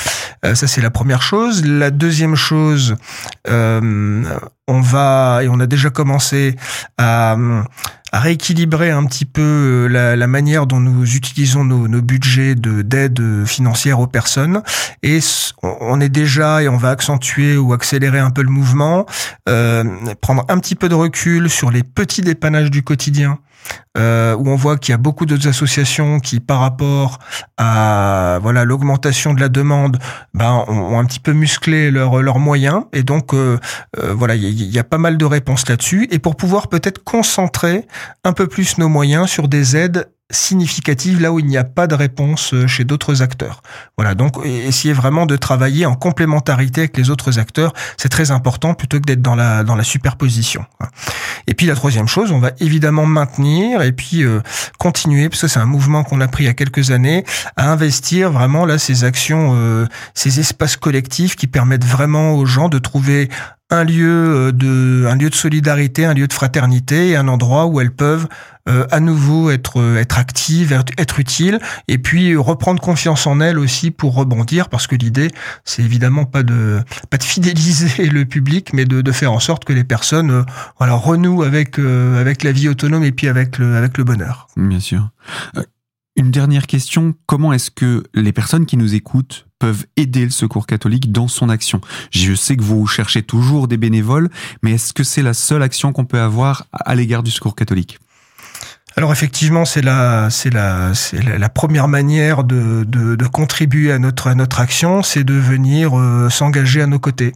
Euh, 0.46 0.56
ça 0.56 0.68
c'est 0.68 0.82
la 0.82 0.92
première 0.92 1.22
chose. 1.22 1.66
La 1.66 1.90
deuxième 1.90 2.36
chose 2.36 2.98
euh, 3.48 4.24
on 4.68 4.82
va 4.82 5.40
et 5.44 5.48
on 5.48 5.60
a 5.60 5.68
déjà 5.68 5.90
commencé 5.90 6.56
à 6.98 7.38
à 8.16 8.20
rééquilibrer 8.22 8.92
un 8.92 9.04
petit 9.04 9.26
peu 9.26 9.42
euh, 9.42 10.16
la, 10.16 10.28
manière 10.28 10.68
dont 10.68 10.80
nous 10.80 11.18
utilisons 11.18 11.66
nos, 11.66 12.02
budgets 12.02 12.56
de 12.56 12.82
d'aide 12.82 13.46
financière 13.46 14.00
aux 14.00 14.08
personnes. 14.08 14.62
Et 15.04 15.20
on 15.62 16.00
est 16.00 16.08
déjà 16.08 16.64
et 16.64 16.70
on 16.70 16.78
va 16.78 16.92
accentuer 16.92 17.58
ou 17.58 17.74
accélérer 17.74 18.20
un 18.20 18.32
peu 18.32 18.42
le 18.42 18.50
mouvement, 18.50 19.06
euh, 19.50 19.84
prendre 20.22 20.46
un 20.48 20.60
petit 20.60 20.76
peu 20.76 20.88
de 20.88 20.96
recul 20.96 21.50
sur 21.50 21.72
les 21.72 21.84
petits 21.84 22.22
dépannages 22.22 22.72
du 22.72 22.84
quotidien 22.84 23.38
euh, 23.98 24.36
où 24.36 24.50
on 24.50 24.56
voit 24.56 24.78
qu'il 24.78 24.92
y 24.92 24.96
a 24.96 24.98
beaucoup 24.98 25.26
d'autres 25.26 25.48
associations 25.48 26.20
qui, 26.20 26.40
par 26.40 26.60
rapport 26.60 27.20
à 27.58 28.40
voilà 28.42 28.66
l'augmentation 28.66 29.34
de 29.34 29.40
la 29.40 29.50
demande, 29.50 29.98
ben 30.34 30.66
ont, 30.68 31.00
un 31.00 31.06
petit 31.06 31.20
peu 31.20 31.34
musclé 31.34 31.92
leurs 31.92 32.40
moyens. 32.40 32.84
Et 32.94 33.04
donc 33.04 33.34
euh, 33.34 33.58
euh, 33.98 34.14
voilà, 34.14 34.36
il 34.36 34.64
y, 34.64 34.80
a 34.80 34.84
pas 34.84 34.98
mal 34.98 35.18
de 35.18 35.26
réponses 35.26 35.68
là-dessus. 35.70 36.08
Et 36.12 36.20
pour 36.20 36.36
pouvoir 36.36 36.68
peut-être 36.68 37.04
concentrer 37.04 37.88
un 38.24 38.34
peu 38.34 38.48
plus 38.48 38.78
nos 38.78 38.90
moyens 38.90 39.30
sur 39.30 39.48
des 39.48 39.78
aides 39.78 40.10
significative 40.32 41.22
là 41.22 41.32
où 41.32 41.40
il 41.40 41.46
n'y 41.46 41.58
a 41.58 41.64
pas 41.64 41.86
de 41.86 41.94
réponse 41.94 42.54
euh, 42.54 42.66
chez 42.66 42.84
d'autres 42.84 43.22
acteurs. 43.22 43.62
Voilà, 43.96 44.16
donc 44.16 44.44
essayer 44.44 44.94
vraiment 44.94 45.26
de 45.26 45.36
travailler 45.36 45.86
en 45.86 45.96
complémentarité 45.96 46.82
avec 46.82 46.98
les 46.98 47.12
autres 47.12 47.38
acteurs, 47.38 47.74
c'est 47.98 48.10
très 48.10 48.32
important 48.32 48.74
plutôt 48.74 49.00
que 49.00 49.06
d'être 49.06 49.22
dans 49.22 49.36
la 49.36 49.64
dans 49.64 49.76
la 49.76 49.84
superposition. 49.84 50.66
Et 51.48 51.54
puis 51.54 51.68
la 51.68 51.76
troisième 51.76 52.08
chose, 52.08 52.32
on 52.32 52.40
va 52.40 52.52
évidemment 52.60 53.06
maintenir 53.06 53.84
et 53.84 53.92
puis 53.92 54.24
euh, 54.24 54.42
continuer 54.80 55.30
parce 55.30 55.42
que 55.42 55.48
c'est 55.48 55.60
un 55.60 55.66
mouvement 55.66 56.04
qu'on 56.04 56.22
a 56.22 56.28
pris 56.28 56.46
il 56.46 56.48
y 56.48 56.50
a 56.50 56.54
quelques 56.54 56.90
années 56.90 57.24
à 57.56 57.72
investir 57.72 58.32
vraiment 58.32 58.66
là 58.66 58.80
ces 58.80 59.04
actions, 59.04 59.52
euh, 59.54 59.86
ces 60.16 60.40
espaces 60.40 60.76
collectifs 60.76 61.36
qui 61.36 61.48
permettent 61.48 61.86
vraiment 61.86 62.34
aux 62.34 62.46
gens 62.46 62.68
de 62.68 62.80
trouver 62.80 63.30
un 63.70 63.84
lieu 63.84 64.52
de 64.54 65.06
un 65.08 65.16
lieu 65.16 65.30
de 65.30 65.36
solidarité, 65.36 66.06
un 66.06 66.14
lieu 66.14 66.28
de 66.28 66.34
fraternité 66.34 67.10
et 67.10 67.16
un 67.16 67.28
endroit 67.28 67.66
où 67.66 67.82
elles 67.82 67.94
peuvent 67.94 68.28
euh, 68.68 68.88
à 68.90 69.00
nouveau 69.00 69.52
être 69.52 69.80
euh, 69.80 69.98
être 69.98 70.18
active, 70.18 70.74
être, 70.98 71.20
utile, 71.20 71.60
et 71.88 72.00
puis 72.00 72.36
reprendre 72.36 72.82
confiance 72.82 73.28
en 73.28 73.40
elle 73.40 73.60
aussi 73.60 73.92
pour 73.92 74.16
rebondir, 74.16 74.70
parce 74.70 74.88
que 74.88 74.96
l'idée 74.96 75.30
c'est 75.66 75.84
évidemment 75.84 76.26
pas 76.26 76.42
de 76.42 76.80
pas 77.12 77.18
de 77.18 77.24
fidéliser 77.24 78.06
le 78.10 78.26
public, 78.26 78.72
mais 78.74 78.86
de, 78.86 79.02
de 79.02 79.12
faire 79.12 79.34
en 79.34 79.40
sorte 79.40 79.66
que 79.66 79.74
les 79.74 79.84
personnes 79.84 80.32
euh, 80.32 80.44
voilà 80.80 80.96
renouent 80.96 81.44
avec 81.44 81.78
avec 81.78 82.44
la 82.44 82.52
vie 82.52 82.68
autonome 82.68 83.04
et 83.04 83.12
puis 83.12 83.28
avec 83.28 83.60
le 83.60 83.76
avec 83.76 84.00
le 84.00 84.04
bonheur. 84.04 84.48
Bien 84.58 84.80
sûr. 84.80 85.10
Une 86.18 86.32
dernière 86.32 86.66
question, 86.66 87.14
comment 87.26 87.52
est-ce 87.52 87.70
que 87.70 88.04
les 88.14 88.32
personnes 88.32 88.66
qui 88.66 88.78
nous 88.78 88.96
écoutent 88.96 89.48
peuvent 89.60 89.86
aider 89.98 90.24
le 90.24 90.32
Secours 90.32 90.66
catholique 90.66 91.12
dans 91.12 91.28
son 91.28 91.50
action? 91.50 91.82
Je 92.10 92.34
sais 92.34 92.56
que 92.56 92.64
vous 92.64 92.88
cherchez 92.88 93.22
toujours 93.22 93.68
des 93.68 93.76
bénévoles, 93.76 94.30
mais 94.64 94.74
est-ce 94.74 94.94
que 94.94 95.04
c'est 95.04 95.22
la 95.22 95.34
seule 95.34 95.62
action 95.62 95.92
qu'on 95.92 96.06
peut 96.06 96.22
avoir 96.22 96.68
à 96.72 96.96
l'égard 96.96 97.22
du 97.22 97.32
Secours 97.32 97.54
catholique? 97.54 98.00
Alors 98.96 99.12
effectivement, 99.12 99.66
c'est 99.66 99.82
la, 99.82 100.30
c'est 100.30 100.54
la, 100.54 100.94
c'est 100.94 101.22
la, 101.22 101.50
première 101.50 101.90
manière 101.90 102.46
de, 102.46 103.28
contribuer 103.28 103.92
à 103.92 104.00
notre 104.00 104.28
à 104.28 104.36
notre 104.36 104.62
action, 104.62 105.04
c'est 105.04 105.26
de 105.26 105.34
venir 105.34 106.00
euh, 106.00 106.30
s'engager 106.30 106.82
à 106.82 106.88
nos 106.88 107.00
côtés. 107.00 107.34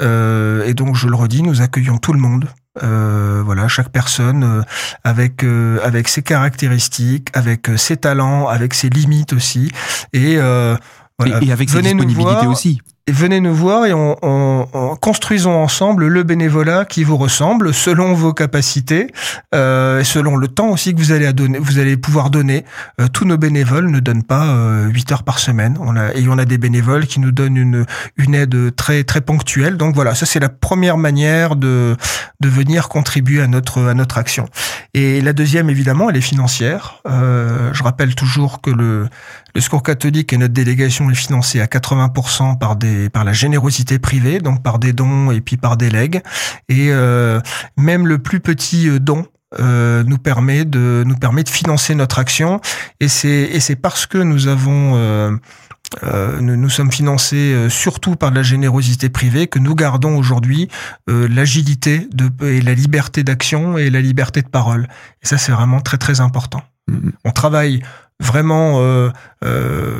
Euh, 0.00 0.64
et 0.64 0.72
donc, 0.72 0.96
je 0.96 1.06
le 1.08 1.14
redis, 1.14 1.42
nous 1.42 1.60
accueillons 1.60 1.98
tout 1.98 2.14
le 2.14 2.20
monde. 2.20 2.48
Euh, 2.82 3.42
voilà, 3.44 3.68
chaque 3.68 3.90
personne 3.90 4.42
euh, 4.42 4.62
avec 5.04 5.44
euh, 5.44 5.78
avec 5.84 6.08
ses 6.08 6.22
caractéristiques, 6.22 7.28
avec 7.32 7.68
ses 7.76 7.96
talents, 7.96 8.48
avec 8.48 8.74
ses 8.74 8.88
limites 8.88 9.32
aussi, 9.32 9.70
et 10.12 10.36
voilà. 10.36 11.40
et, 11.42 11.52
avec 11.52 11.70
ses 11.70 11.82
disponibilités 11.82 12.46
aussi 12.46 12.80
venez 13.12 13.40
nous 13.40 13.54
voir 13.54 13.84
et 13.84 13.92
on, 13.92 14.16
on, 14.22 14.96
construisons 14.96 15.52
ensemble 15.52 16.06
le 16.06 16.22
bénévolat 16.22 16.86
qui 16.86 17.04
vous 17.04 17.18
ressemble 17.18 17.74
selon 17.74 18.14
vos 18.14 18.32
capacités 18.32 19.08
euh, 19.54 20.00
et 20.00 20.04
selon 20.04 20.36
le 20.36 20.48
temps 20.48 20.70
aussi 20.70 20.94
que 20.94 20.98
vous 20.98 21.12
allez 21.12 21.26
à 21.26 21.32
donner, 21.32 21.58
vous 21.58 21.78
allez 21.78 21.96
pouvoir 21.98 22.30
donner. 22.30 22.64
Euh, 23.00 23.08
tous 23.08 23.26
nos 23.26 23.36
bénévoles 23.36 23.90
ne 23.90 24.00
donnent 24.00 24.22
pas 24.22 24.46
euh, 24.46 24.88
8 24.88 25.12
heures 25.12 25.22
par 25.22 25.38
semaine. 25.38 25.76
On 25.80 25.96
a 25.96 26.14
et 26.14 26.26
on 26.28 26.38
a 26.38 26.46
des 26.46 26.56
bénévoles 26.56 27.06
qui 27.06 27.20
nous 27.20 27.32
donnent 27.32 27.56
une 27.56 27.84
une 28.16 28.34
aide 28.34 28.74
très 28.74 29.04
très 29.04 29.20
ponctuelle. 29.20 29.76
Donc 29.76 29.94
voilà, 29.94 30.14
ça 30.14 30.24
c'est 30.24 30.40
la 30.40 30.48
première 30.48 30.96
manière 30.96 31.56
de 31.56 31.96
de 32.40 32.48
venir 32.48 32.88
contribuer 32.88 33.42
à 33.42 33.48
notre 33.48 33.82
à 33.82 33.94
notre 33.94 34.16
action. 34.16 34.48
Et 34.94 35.20
la 35.20 35.32
deuxième 35.32 35.68
évidemment, 35.68 36.08
elle 36.08 36.16
est 36.16 36.22
financière. 36.22 37.02
Euh, 37.06 37.70
je 37.74 37.82
rappelle 37.82 38.14
toujours 38.14 38.62
que 38.62 38.70
le 38.70 39.08
le 39.54 39.60
Secours 39.60 39.82
catholique 39.84 40.32
et 40.32 40.36
notre 40.36 40.52
délégation 40.52 41.10
est 41.10 41.14
financée 41.14 41.60
à 41.60 41.66
80% 41.66 42.58
par 42.58 42.74
des 42.74 42.93
par 43.12 43.24
la 43.24 43.32
générosité 43.32 43.98
privée, 43.98 44.38
donc 44.38 44.62
par 44.62 44.78
des 44.78 44.92
dons 44.92 45.30
et 45.30 45.40
puis 45.40 45.56
par 45.56 45.76
des 45.76 45.90
legs. 45.90 46.22
Et 46.68 46.88
euh, 46.90 47.40
même 47.76 48.06
le 48.06 48.18
plus 48.18 48.40
petit 48.40 48.88
euh, 48.88 48.98
don 48.98 49.26
euh, 49.60 50.02
nous 50.04 50.18
permet 50.18 50.64
de 50.64 51.04
nous 51.06 51.16
permet 51.16 51.44
de 51.44 51.48
financer 51.48 51.94
notre 51.94 52.18
action. 52.18 52.60
Et 53.00 53.08
c'est 53.08 53.28
et 53.28 53.60
c'est 53.60 53.76
parce 53.76 54.06
que 54.06 54.18
nous 54.18 54.48
avons 54.48 54.96
euh, 54.96 55.36
euh 56.02 56.40
nous, 56.40 56.56
nous, 56.56 56.70
sommes 56.70 56.90
financés 56.90 57.68
surtout 57.68 58.16
par 58.16 58.30
de 58.30 58.36
la 58.36 58.42
générosité 58.42 59.10
privée 59.10 59.46
que 59.46 59.60
nous 59.60 59.76
gardons 59.76 60.16
aujourd'hui 60.16 60.68
l'agilité 61.06 62.08
de, 62.12 62.30
et 62.46 62.60
la 62.62 62.74
liberté 62.74 63.22
d'action 63.22 63.78
et 63.78 63.90
la 63.90 64.00
liberté 64.00 64.42
de 64.42 64.48
parole. 64.48 64.88
Et 65.22 65.26
ça, 65.26 65.38
c'est 65.38 65.52
vraiment 65.52 65.80
très 65.80 65.98
très 65.98 66.20
important. 66.20 66.62
Mm-hmm. 66.90 67.12
On 67.24 67.30
travaille 67.30 67.82
vraiment 68.18 68.80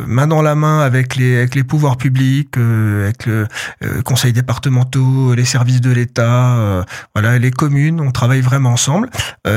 main 0.06 0.26
dans 0.26 0.42
la 0.42 0.54
main 0.54 0.80
avec 0.80 1.16
les 1.16 1.38
avec 1.38 1.54
les 1.54 1.64
pouvoirs 1.64 1.96
publics, 1.96 2.56
euh, 2.56 3.04
avec 3.04 3.26
le 3.26 3.46
euh, 3.82 4.02
conseil 4.02 4.32
départementaux, 4.32 5.34
les 5.34 5.44
services 5.44 5.80
de 5.80 5.90
l'État, 5.90 6.56
euh, 6.56 6.82
voilà, 7.14 7.38
les 7.38 7.50
communes. 7.50 8.00
On 8.00 8.10
travaille 8.10 8.40
vraiment 8.40 8.70
ensemble, 8.70 9.10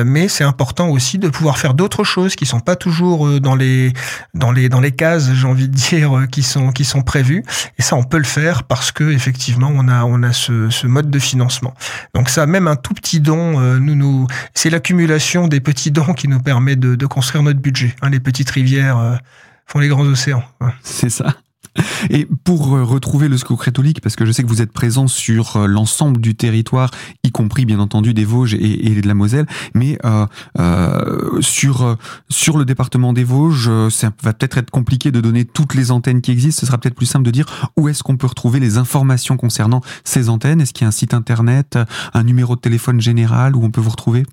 mais 0.06 0.28
c'est 0.28 0.44
important 0.44 0.90
aussi 0.90 1.18
de 1.18 1.30
pouvoir 1.30 1.58
faire 1.58 1.74
d'autres 1.74 2.04
choses 2.04 2.36
qui 2.36 2.46
sont 2.46 2.60
pas 2.60 2.76
toujours 2.76 3.40
dans 3.40 3.56
les 3.56 3.94
dans 4.34 4.52
les 4.52 4.70
dans 4.70 4.80
les 4.80 4.92
cases, 4.92 5.32
j'ai 5.34 5.48
envie 5.48 5.70
de 5.70 5.76
dire, 5.76 6.28
qui 6.32 6.44
sont 6.44 6.72
qui 6.72 6.86
sont 6.86 7.02
prévues. 7.02 7.44
Et 7.78 7.82
ça, 7.82 7.96
on 7.96 8.04
peut 8.04 8.18
le 8.18 8.24
faire 8.24 8.64
parce 8.64 8.92
que 8.92 9.04
effectivement, 9.12 9.72
on 9.74 9.88
a 9.88 10.04
on 10.04 10.24
a 10.24 10.34
ce, 10.34 10.70
ce 10.70 10.88
mode 10.88 11.10
de 11.10 11.20
financement. 11.20 11.74
Donc 12.14 12.30
ça, 12.30 12.46
même 12.46 12.68
un 12.68 12.76
tout 12.76 12.94
petit 12.94 13.20
don, 13.20 13.60
nous 13.80 13.96
nous, 13.96 14.28
c'est 14.54 14.70
l'accumulation 14.70 15.48
des 15.48 15.60
petits 15.60 15.92
dons 15.92 16.14
qui 16.14 16.28
nous 16.28 16.40
permet 16.40 16.76
de, 16.76 16.96
de 16.96 17.06
construire 17.06 17.44
notre 17.44 17.60
budget. 17.60 17.96
Hein, 18.02 18.10
les 18.10 18.20
petites 18.20 18.50
rivières 18.50 19.20
font 19.68 19.80
les 19.80 19.88
grands 19.88 20.06
océans. 20.06 20.44
C'est 20.82 21.10
ça. 21.10 21.36
Et 22.10 22.28
pour 22.44 22.76
euh, 22.76 22.84
retrouver 22.84 23.28
le 23.28 23.38
Secours 23.38 23.64
catholique, 23.64 24.02
parce 24.02 24.16
que 24.16 24.26
je 24.26 24.32
sais 24.32 24.44
que 24.44 24.48
vous 24.48 24.62
êtes 24.62 24.72
présent 24.72 25.08
sur 25.08 25.58
euh, 25.58 25.68
l'ensemble 25.68 26.20
du 26.20 26.36
territoire, 26.36 26.92
y 27.24 27.32
compris 27.32 27.66
bien 27.66 27.80
entendu 27.80 28.14
des 28.14 28.26
Vosges 28.26 28.56
et, 28.56 29.00
de 29.00 29.08
la 29.08 29.14
Moselle, 29.14 29.46
mais 29.76 29.98
euh, 30.06 30.26
euh, 30.60 31.42
sur 31.42 31.98
sur 32.30 32.58
le 32.58 32.66
département 32.66 33.14
des 33.14 33.24
Vosges, 33.24 33.70
ça 33.90 34.12
va 34.24 34.34
peut-être 34.34 34.58
être 34.58 34.72
compliqué 34.72 35.12
de 35.12 35.22
donner 35.22 35.46
toutes 35.46 35.76
les 35.76 35.92
antennes 35.92 36.22
qui 36.22 36.32
existent. 36.32 36.62
Ce 36.62 36.66
sera 36.66 36.78
peut-être 36.78 36.96
plus 36.96 37.06
simple 37.06 37.26
de 37.26 37.32
dire 37.32 37.72
où 37.78 37.90
est-ce 37.90 38.04
qu'on 38.04 38.18
peut 38.18 38.28
retrouver 38.28 38.60
les 38.60 38.78
informations 38.78 39.38
concernant 39.38 39.82
ces 40.04 40.30
antennes. 40.30 40.62
Est-ce 40.62 40.74
qu'il 40.74 40.84
y 40.84 40.86
a 40.86 40.90
un 40.90 40.92
site 40.92 41.14
internet, 41.14 41.78
un 42.14 42.24
numéro 42.24 42.56
de 42.56 42.62
téléphone 42.62 43.02
général 43.02 43.56
où 43.56 43.64
on 43.64 43.70
peut 43.70 43.82
vous 43.82 43.92
retrouver? 43.92 44.24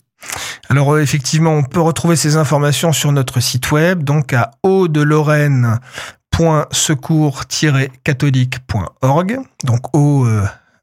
Alors 0.68 0.98
effectivement, 0.98 1.52
on 1.52 1.62
peut 1.62 1.80
retrouver 1.80 2.16
ces 2.16 2.36
informations 2.36 2.92
sur 2.92 3.12
notre 3.12 3.38
site 3.40 3.70
web, 3.70 4.02
donc 4.02 4.32
à 4.32 4.50
haut 4.62 4.88
de 4.88 5.02
Lorraine 5.02 5.78
secours-catholique.org. 6.70 9.38
Donc 9.64 9.96
au 9.96 10.26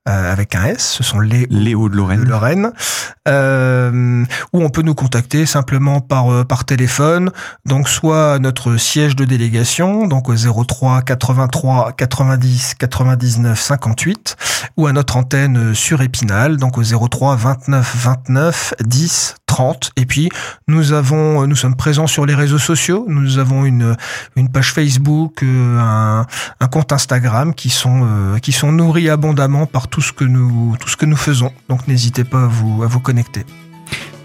euh, 0.08 0.22
euh, 0.22 0.32
avec 0.32 0.56
un 0.56 0.66
S, 0.66 0.96
ce 0.98 1.04
sont 1.04 1.20
les, 1.20 1.76
Hauts 1.76 1.90
de 1.90 1.96
Lorraine, 1.96 2.24
Lorraine 2.24 2.72
euh, 3.28 4.24
où 4.54 4.62
on 4.62 4.70
peut 4.70 4.82
nous 4.82 4.96
contacter 4.96 5.46
simplement 5.46 6.02
par 6.02 6.32
euh, 6.32 6.44
par 6.44 6.66
téléphone, 6.66 7.32
donc 7.66 7.88
soit 7.88 8.40
notre 8.40 8.78
siège 8.78 9.16
de 9.16 9.26
délégation, 9.26 10.08
donc 10.08 10.30
au 10.30 10.36
03 10.36 11.02
83 11.04 11.94
90 11.94 12.76
99 12.76 13.60
58, 13.60 14.38
ou 14.78 14.88
à 14.88 14.94
notre 14.94 15.18
antenne 15.18 15.76
sur 15.76 16.02
Épinal, 16.02 16.58
donc 16.58 16.78
au 16.78 16.84
03 16.84 17.36
29 17.36 17.96
29 17.96 18.74
10 18.84 19.36
30. 19.46 19.92
Et 19.98 20.06
puis 20.06 20.30
nous 20.68 20.94
avons, 20.94 21.46
nous 21.46 21.58
sommes 21.58 21.76
présents 21.76 22.08
sur 22.08 22.26
les 22.26 22.36
réseaux 22.36 22.58
sociaux. 22.58 23.06
Nous 23.10 23.38
avons 23.38 23.66
une 23.66 23.96
une 24.36 24.50
page 24.50 24.74
Facebook, 24.74 25.44
un, 25.44 26.26
un 26.60 26.68
compte 26.68 26.92
Instagram 26.94 27.54
qui 27.54 27.70
sont 27.70 28.08
qui 28.42 28.52
sont 28.52 28.72
nourris 28.72 29.10
abondamment 29.10 29.66
par 29.66 29.90
tout 29.92 30.02
ce 30.02 30.14
que 30.14 30.24
nous, 30.24 30.76
tout 30.80 30.90
ce 30.90 30.98
que 30.98 31.06
nous 31.06 31.16
faisons. 31.16 31.52
Donc 31.70 31.88
n'hésitez 31.88 32.24
pas 32.24 32.46
à 32.46 32.48
vous, 32.48 32.82
à 32.82 32.88
vous 32.88 33.00
connecter. 33.00 33.46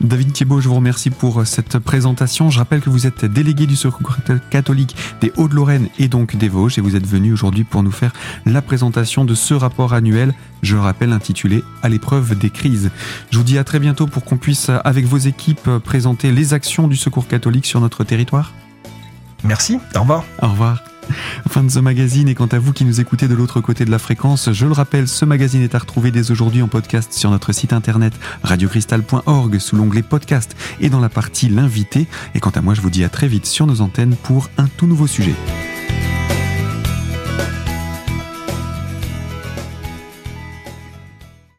David 0.00 0.33
Thiebaud, 0.33 0.61
je 0.61 0.68
vous 0.68 0.74
remercie 0.74 1.11
pour 1.11 1.46
cette 1.46 1.79
présentation. 1.79 2.50
Je 2.50 2.59
rappelle 2.59 2.81
que 2.81 2.90
vous 2.90 3.07
êtes 3.07 3.24
délégué 3.24 3.66
du 3.66 3.76
Secours 3.76 4.16
catholique 4.50 4.94
des 5.20 5.33
Hauts-de-Lorraine 5.37 5.88
et 5.98 6.09
donc 6.09 6.37
des 6.37 6.48
Vosges 6.48 6.79
et 6.79 6.83
vous 6.83 6.96
êtes 6.96 7.07
venu 7.07 7.33
aujourd'hui 7.33 7.64
pour 7.64 7.83
nous 7.83 7.90
faire 7.90 8.12
la 8.44 8.61
présentation 8.61 9.24
de 9.24 9.35
ce 9.35 9.55
rapport 9.55 9.94
annuel, 9.94 10.35
je 10.62 10.76
rappelle 10.76 11.12
intitulé 11.12 11.64
À 11.83 11.88
l'épreuve 11.88 12.37
des 12.37 12.50
crises. 12.50 12.90
Je 13.31 13.38
vous 13.38 13.44
dis 13.44 13.59
à 13.59 13.64
très 13.64 13.79
bientôt 13.79 14.07
pour 14.07 14.24
qu'on 14.24 14.37
puisse, 14.37 14.70
avec 14.85 15.07
vos 15.07 15.18
équipes, 15.18 15.70
présenter 15.83 16.31
les 16.31 16.52
actions 16.52 16.88
du 16.88 16.96
Secours 16.96 17.26
catholique 17.26 17.66
sur 17.66 17.81
notre 17.81 18.05
territoire. 18.05 18.52
Merci, 19.44 19.79
au 19.94 20.00
revoir. 20.00 20.24
Au 20.42 20.48
revoir. 20.48 20.95
Fin 21.49 21.64
de 21.64 21.71
ce 21.71 21.79
magazine 21.79 22.29
et 22.29 22.35
quant 22.35 22.47
à 22.47 22.59
vous 22.59 22.73
qui 22.73 22.85
nous 22.85 23.01
écoutez 23.01 23.29
de 23.29 23.35
l'autre 23.35 23.61
côté 23.61 23.85
de 23.85 23.90
la 23.90 23.99
fréquence, 23.99 24.53
je 24.53 24.66
le 24.66 24.73
rappelle, 24.73 25.09
ce 25.09 25.25
magazine 25.25 25.62
est 25.62 25.75
à 25.75 25.79
retrouver 25.79 26.11
dès 26.11 26.31
aujourd'hui 26.31 26.62
en 26.62 26.69
podcast 26.69 27.12
sur 27.12 27.31
notre 27.31 27.53
site 27.53 27.73
internet 27.73 28.12
radiocristal.org 28.42 29.59
sous 29.59 29.77
l'onglet 29.77 30.03
podcast 30.03 30.57
et 30.81 30.90
dans 30.90 31.01
la 31.01 31.09
partie 31.09 31.49
l'invité. 31.49 32.07
Et 32.35 32.40
quant 32.40 32.51
à 32.51 32.61
moi, 32.61 32.75
je 32.75 32.81
vous 32.81 32.90
dis 32.90 33.05
à 33.05 33.09
très 33.09 33.29
vite 33.29 33.47
sur 33.47 33.66
nos 33.66 33.81
antennes 33.81 34.16
pour 34.23 34.51
un 34.59 34.66
tout 34.66 34.87
nouveau 34.87 35.07
sujet. 35.07 35.35